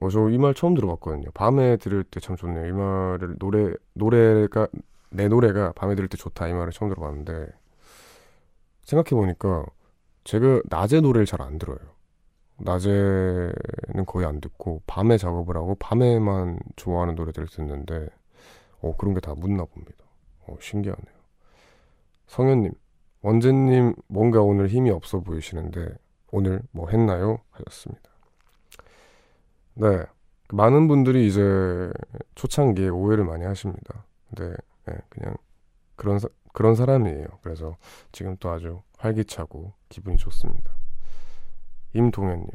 어, 0.00 0.08
저 0.08 0.30
이 0.30 0.38
말 0.38 0.54
처음 0.54 0.74
들어봤거든요. 0.74 1.30
밤에 1.34 1.76
들을 1.76 2.04
때 2.04 2.20
참 2.20 2.36
좋네요. 2.36 2.66
이 2.66 2.72
말을 2.72 3.36
노래 3.38 3.74
노래가 3.94 4.68
내 5.10 5.28
노래가 5.28 5.72
밤에 5.72 5.94
들을 5.94 6.08
때 6.08 6.16
좋다 6.16 6.48
이 6.48 6.54
말을 6.54 6.72
처음 6.72 6.88
들어봤는데 6.88 7.48
생각해 8.84 9.10
보니까 9.20 9.64
제가 10.24 10.62
낮에 10.66 11.00
노래를 11.00 11.26
잘 11.26 11.40
안 11.42 11.58
들어요. 11.58 11.78
낮에는 12.58 14.04
거의 14.06 14.26
안 14.26 14.40
듣고 14.40 14.82
밤에 14.86 15.16
작업을 15.16 15.56
하고 15.56 15.74
밤에만 15.76 16.58
좋아하는 16.76 17.14
노래들을 17.14 17.48
듣는데 17.48 18.08
어, 18.82 18.94
그런 18.96 19.14
게 19.14 19.20
다 19.20 19.34
묻나 19.34 19.64
봅니다. 19.64 20.04
어, 20.46 20.56
신기하네요. 20.60 21.20
성현님, 22.26 22.72
원재님 23.22 23.94
뭔가 24.08 24.40
오늘 24.42 24.68
힘이 24.68 24.90
없어 24.90 25.20
보이시는데 25.20 25.88
오늘 26.32 26.62
뭐 26.72 26.88
했나요? 26.90 27.38
하셨습니다. 27.50 28.10
네, 29.74 30.04
많은 30.52 30.88
분들이 30.88 31.26
이제 31.26 31.90
초창기에 32.34 32.88
오해를 32.88 33.24
많이 33.24 33.44
하십니다. 33.44 34.04
근데 34.28 34.54
네, 34.86 34.94
그냥 35.08 35.34
그런 35.96 36.18
사, 36.18 36.28
그런 36.52 36.74
사람이에요. 36.74 37.26
그래서 37.42 37.76
지금 38.12 38.36
또 38.40 38.50
아주 38.50 38.80
활기차고 39.00 39.72
기분이 39.88 40.16
좋습니다. 40.16 40.72
임동현님, 41.92 42.48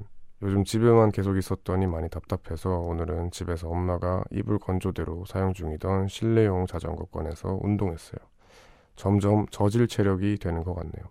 요즘 0.43 0.64
집에만 0.64 1.12
계속 1.12 1.38
있었더니 1.38 1.88
많이 1.88 2.10
답답해서 2.10 2.70
오늘은 2.70 3.32
집에서 3.32 3.70
엄마가 3.70 4.24
이불 4.32 4.60
건조대로 4.60 5.26
사용 5.26 5.54
중이던 5.54 6.08
실내용 6.08 6.68
자전거 6.68 7.06
꺼내서 7.06 7.60
운동했어요. 7.62 8.20
점점 8.96 9.46
저질 9.50 9.88
체력이 9.88 10.38
되는 10.38 10.64
것 10.64 10.74
같네요. 10.74 11.06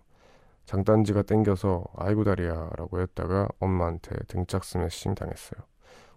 장단지가 0.65 1.21
땡겨서 1.23 1.85
아이고 1.95 2.23
다리야 2.23 2.71
라고 2.77 2.99
했다가 2.99 3.49
엄마한테 3.59 4.15
등짝 4.27 4.63
스매싱 4.63 5.13
당했어요. 5.13 5.61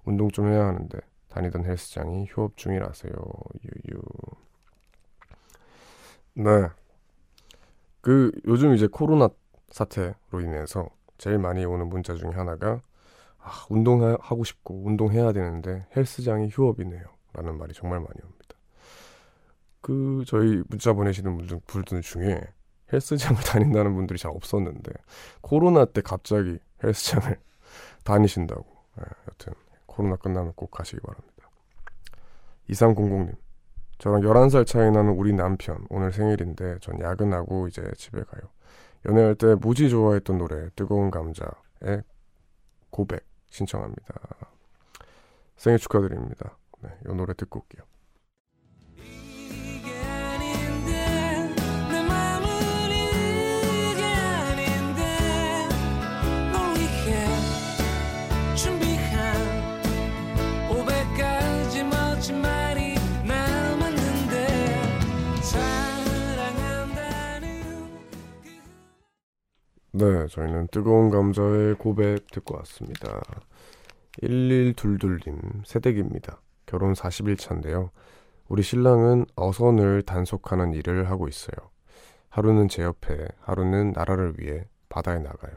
운동 0.04 0.30
좀 0.30 0.48
해야 0.48 0.66
하는데 0.66 0.98
다니던 1.28 1.64
헬스장이 1.64 2.26
휴업 2.30 2.56
중이라서요. 2.56 3.12
유유. 3.64 4.00
네. 6.34 6.68
그 8.00 8.32
요즘 8.46 8.74
이제 8.74 8.86
코로나 8.86 9.28
사태로 9.70 10.40
인해서 10.40 10.88
제일 11.18 11.38
많이 11.38 11.64
오는 11.64 11.88
문자 11.88 12.14
중에 12.14 12.30
하나가 12.30 12.80
아, 13.38 13.66
운동하고 13.68 14.44
싶고 14.44 14.84
운동해야 14.84 15.32
되는데 15.32 15.86
헬스장이 15.96 16.48
휴업이네요. 16.50 17.02
라는 17.32 17.58
말이 17.58 17.72
정말 17.72 18.00
많이 18.00 18.14
옵니다. 18.22 18.56
그 19.80 20.24
저희 20.26 20.62
문자 20.68 20.92
보내시는 20.92 21.36
분들, 21.36 21.60
분들 21.66 22.02
중에 22.02 22.40
헬스장을 22.92 23.40
다닌다는 23.44 23.94
분들이 23.94 24.18
잘 24.18 24.30
없었는데 24.32 24.92
코로나 25.40 25.84
때 25.84 26.00
갑자기 26.00 26.58
헬스장을 26.82 27.38
다니신다고. 28.04 28.64
네, 28.96 29.04
여튼 29.28 29.52
코로나 29.86 30.16
끝나면 30.16 30.52
꼭 30.54 30.70
가시기 30.70 31.00
바랍니다. 31.00 31.50
2300님. 32.70 33.36
저랑 33.98 34.20
11살 34.22 34.66
차이 34.66 34.90
나는 34.90 35.12
우리 35.12 35.32
남편 35.32 35.84
오늘 35.90 36.12
생일인데 36.12 36.78
전 36.80 37.00
야근하고 37.00 37.68
이제 37.68 37.82
집에 37.96 38.22
가요. 38.22 38.42
연애할 39.06 39.34
때 39.34 39.54
무지 39.54 39.90
좋아했던 39.90 40.38
노래 40.38 40.70
뜨거운 40.76 41.10
감자의 41.10 42.02
고백 42.90 43.26
신청합니다. 43.50 44.14
생일 45.56 45.78
축하드립니다. 45.78 46.56
네, 46.80 46.90
이 47.08 47.14
노래 47.14 47.34
듣고 47.34 47.60
올게요. 47.60 47.84
네, 69.98 70.28
저희는 70.28 70.68
뜨거운 70.68 71.10
감자의 71.10 71.74
고백 71.74 72.30
듣고 72.30 72.56
왔습니다. 72.58 73.20
1122님, 74.22 75.66
새댁입니다. 75.66 76.40
결혼 76.66 76.92
40일차인데요. 76.92 77.90
우리 78.46 78.62
신랑은 78.62 79.26
어선을 79.34 80.02
단속하는 80.02 80.72
일을 80.74 81.10
하고 81.10 81.26
있어요. 81.26 81.70
하루는 82.28 82.68
제 82.68 82.84
옆에, 82.84 83.26
하루는 83.40 83.90
나라를 83.90 84.34
위해 84.38 84.68
바다에 84.88 85.18
나가요. 85.18 85.56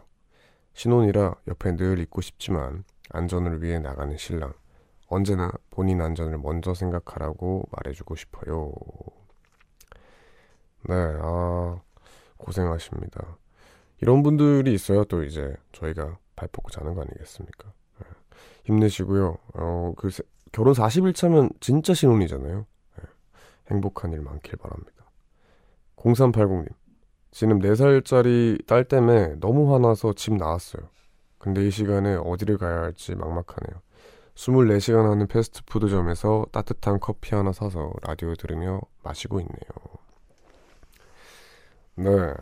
신혼이라 0.74 1.36
옆에 1.48 1.76
늘 1.76 2.00
있고 2.00 2.22
싶지만 2.22 2.84
안전을 3.12 3.62
위해 3.62 3.78
나가는 3.78 4.18
신랑. 4.18 4.54
언제나 5.06 5.52
본인 5.70 6.02
안전을 6.02 6.40
먼저 6.40 6.74
생각하라고 6.74 7.66
말해주고 7.70 8.16
싶어요. 8.16 8.74
네, 10.90 10.96
아, 10.96 11.80
고생하십니다. 12.38 13.38
이런 14.02 14.24
분들이 14.24 14.74
있어요. 14.74 15.06
또 15.06 15.24
이제 15.24 15.56
저희가 15.72 16.18
발 16.36 16.50
뻗고 16.52 16.72
자는 16.72 16.96
거 16.96 17.02
아니겠습니까? 17.02 17.72
네. 18.00 18.08
힘내시고요. 18.66 19.38
어, 19.54 19.94
그 19.96 20.10
세, 20.10 20.24
결혼 20.52 20.74
40일 20.74 21.16
차면 21.16 21.50
진짜 21.60 21.94
신혼이잖아요. 21.94 22.66
네. 22.98 23.04
행복한 23.70 24.12
일 24.14 24.22
많길 24.22 24.58
바랍니다. 24.58 25.06
0380님. 25.98 26.68
지금 27.30 27.60
4살짜리 27.60 28.66
딸 28.66 28.84
때문에 28.84 29.36
너무 29.40 29.74
화나서 29.74 30.14
집 30.14 30.34
나왔어요. 30.34 30.90
근데 31.38 31.66
이 31.66 31.72
시간에 31.72 32.16
어디를 32.16 32.58
가야 32.58 32.82
할지 32.82 33.16
막막하네요. 33.16 33.82
24시간 34.36 35.10
하는 35.10 35.28
패스트푸드점에서 35.28 36.48
따뜻한 36.52 37.00
커피 37.00 37.36
하나 37.36 37.52
사서 37.52 37.94
라디오 38.02 38.34
들으며 38.36 38.82
마시고 39.04 39.40
있네요. 39.40 39.60
네. 41.96 42.34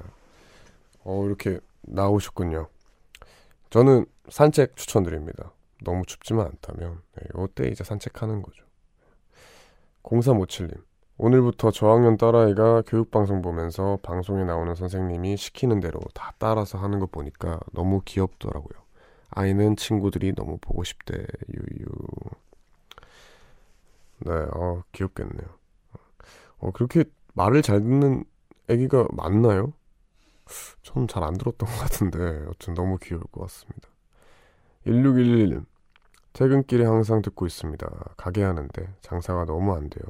어, 1.09 1.25
이렇게 1.25 1.59
나오셨군요. 1.81 2.67
저는 3.71 4.05
산책 4.29 4.75
추천드립니다. 4.75 5.51
너무 5.83 6.05
춥지만 6.05 6.45
않다면 6.45 7.01
네, 7.15 7.23
이때 7.45 7.67
이제 7.69 7.83
산책하는 7.83 8.43
거죠. 8.43 8.63
0357님 10.03 10.83
오늘부터 11.17 11.71
저학년 11.71 12.17
딸아이가 12.17 12.83
교육방송 12.85 13.41
보면서 13.41 13.97
방송에 14.03 14.43
나오는 14.43 14.73
선생님이 14.75 15.35
시키는 15.35 15.79
대로 15.79 15.99
다 16.13 16.33
따라서 16.37 16.77
하는 16.77 16.99
거 16.99 17.07
보니까 17.07 17.59
너무 17.73 18.01
귀엽더라고요. 18.05 18.79
아이는 19.31 19.77
친구들이 19.77 20.33
너무 20.35 20.57
보고 20.61 20.83
싶대 20.83 21.13
유유. 21.53 21.85
네, 24.19 24.31
어 24.53 24.83
귀엽겠네요. 24.91 25.47
어 26.59 26.71
그렇게 26.71 27.03
말을 27.33 27.63
잘 27.63 27.79
듣는 27.79 28.25
아기가 28.69 29.07
많나요? 29.11 29.73
전 30.81 31.07
잘 31.07 31.23
안 31.23 31.33
들었던 31.37 31.69
것 31.69 31.75
같은데 31.79 32.17
여튼 32.47 32.73
너무 32.73 32.97
귀여울 33.01 33.23
것 33.31 33.41
같습니다. 33.41 33.89
1611님 34.87 35.65
퇴근길에 36.33 36.85
항상 36.85 37.21
듣고 37.21 37.45
있습니다. 37.45 38.13
가게 38.17 38.43
하는데 38.43 38.93
장사가 39.01 39.45
너무 39.45 39.73
안 39.75 39.89
돼요. 39.89 40.03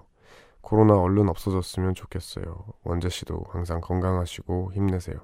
코로나 0.61 0.95
얼른 0.95 1.29
없어졌으면 1.29 1.95
좋겠어요. 1.95 2.65
원재 2.83 3.09
씨도 3.09 3.45
항상 3.49 3.81
건강하시고 3.81 4.73
힘내세요. 4.73 5.17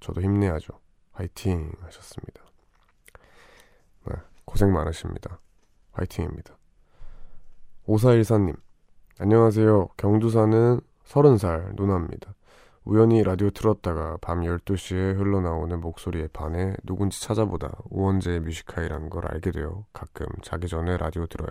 저도 0.00 0.20
힘내야죠. 0.22 0.72
화이팅 1.12 1.72
하셨습니다. 1.82 2.42
네, 4.06 4.14
고생 4.44 4.72
많으십니다. 4.72 5.38
화이팅입니다. 5.92 6.56
5414님 7.86 8.56
안녕하세요. 9.18 9.88
경주 9.96 10.30
사는 10.30 10.80
30살 11.04 11.74
누나입니다. 11.76 12.34
우연히 12.90 13.22
라디오 13.22 13.50
틀었다가 13.50 14.16
밤 14.20 14.40
12시에 14.40 15.16
흘러나오는 15.16 15.80
목소리에 15.80 16.26
반해 16.32 16.74
누군지 16.82 17.20
찾아보다 17.20 17.70
우원재의 17.88 18.40
뮤지카이라는 18.40 19.10
걸 19.10 19.30
알게 19.30 19.52
되어 19.52 19.84
가끔 19.92 20.26
자기 20.42 20.66
전에 20.66 20.96
라디오 20.96 21.26
들어요. 21.26 21.50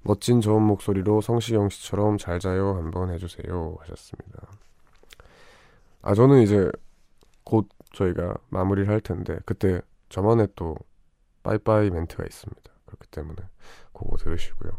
멋진 0.00 0.40
저음 0.40 0.62
목소리로 0.62 1.20
성시경 1.20 1.68
씨처럼 1.68 2.16
잘 2.16 2.40
자요 2.40 2.76
한번 2.76 3.10
해주세요 3.10 3.76
하셨습니다. 3.80 4.48
아 6.00 6.14
저는 6.14 6.40
이제 6.40 6.72
곧 7.44 7.68
저희가 7.92 8.34
마무리를 8.48 8.88
할 8.88 9.02
텐데 9.02 9.36
그때 9.44 9.82
저만의 10.08 10.48
또 10.56 10.76
빠이빠이 11.42 11.90
멘트가 11.90 12.24
있습니다. 12.24 12.72
그렇기 12.86 13.08
때문에 13.08 13.36
그거 13.92 14.16
들으시고요. 14.16 14.72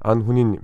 안훈이님 0.00 0.60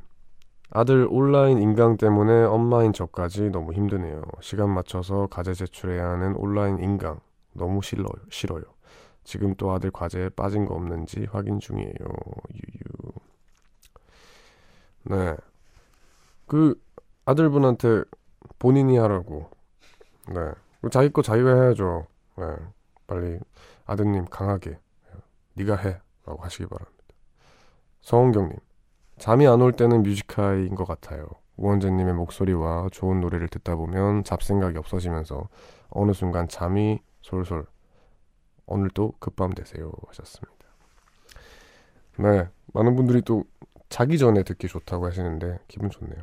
아들 0.77 1.07
온라인 1.09 1.59
인강 1.59 1.99
때문에 1.99 2.33
엄마인 2.45 2.93
저까지 2.93 3.51
너무 3.51 3.73
힘드네요. 3.73 4.23
시간 4.41 4.71
맞춰서 4.71 5.29
과제 5.31 5.55
제출해야 5.55 6.11
하는 6.11 6.35
온라인 6.35 6.81
인강 6.81 7.21
너무 7.53 7.81
싫어요. 7.81 8.09
싫어요. 8.29 8.63
지금 9.23 9.55
또 9.55 9.71
아들 9.71 9.93
과제에 9.93 10.31
빠진 10.31 10.67
거 10.67 10.75
없는지 10.75 11.29
확인 11.31 11.61
중이에요. 11.61 11.95
유유. 12.55 13.13
네. 15.05 15.37
그 16.47 16.75
아들분한테 17.25 18.03
본인이 18.59 18.99
하라고. 18.99 19.49
네. 20.29 20.41
자기 20.91 21.09
거 21.11 21.23
자기가 21.23 21.55
해야죠. 21.55 22.09
네. 22.37 22.45
빨리 23.07 23.39
아드님 23.87 24.25
강하게 24.25 24.77
네가 25.55 25.77
해라고 25.77 26.43
하시기 26.43 26.67
바랍니다. 26.67 27.05
서은경님 28.01 28.57
잠이 29.19 29.47
안 29.47 29.61
올 29.63 29.73
때는 29.73 30.03
뮤지카이인 30.03 30.75
것 30.75 30.87
같아요. 30.87 31.27
우원재님의 31.57 32.15
목소리와 32.15 32.89
좋은 32.91 33.21
노래를 33.21 33.49
듣다 33.49 33.77
보면 33.77 34.25
잡생각이 34.25 34.77
없어지면서 34.77 35.49
어느 35.91 36.13
순간 36.13 36.49
잠이 36.49 37.01
솔솔 37.23 37.67
오늘도 38.67 39.15
급밤 39.21 39.53
되세요 39.53 39.93
하셨습니다. 40.09 40.53
네, 42.19 42.49
많은 42.73 42.97
분들이 42.97 43.23
또 43.23 43.45
자기 43.89 44.19
전에 44.19 44.43
듣기 44.43 44.67
좋다고 44.67 45.07
하시는데 45.07 45.61
기분 45.69 45.91
좋네요. 45.91 46.23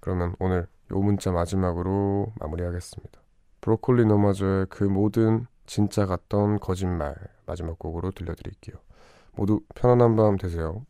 그러면 0.00 0.34
오늘 0.38 0.66
요 0.92 0.98
문자 0.98 1.32
마지막으로 1.32 2.32
마무리하겠습니다. 2.38 3.20
브로콜리 3.62 4.04
너마저의 4.04 4.66
그 4.68 4.84
모든 4.84 5.46
진짜 5.64 6.04
같던 6.04 6.60
거짓말 6.60 7.14
마지막 7.46 7.78
곡으로 7.78 8.10
들려드릴게요. 8.10 8.76
모두 9.32 9.60
편안한 9.74 10.16
밤 10.16 10.36
되세요. 10.36 10.84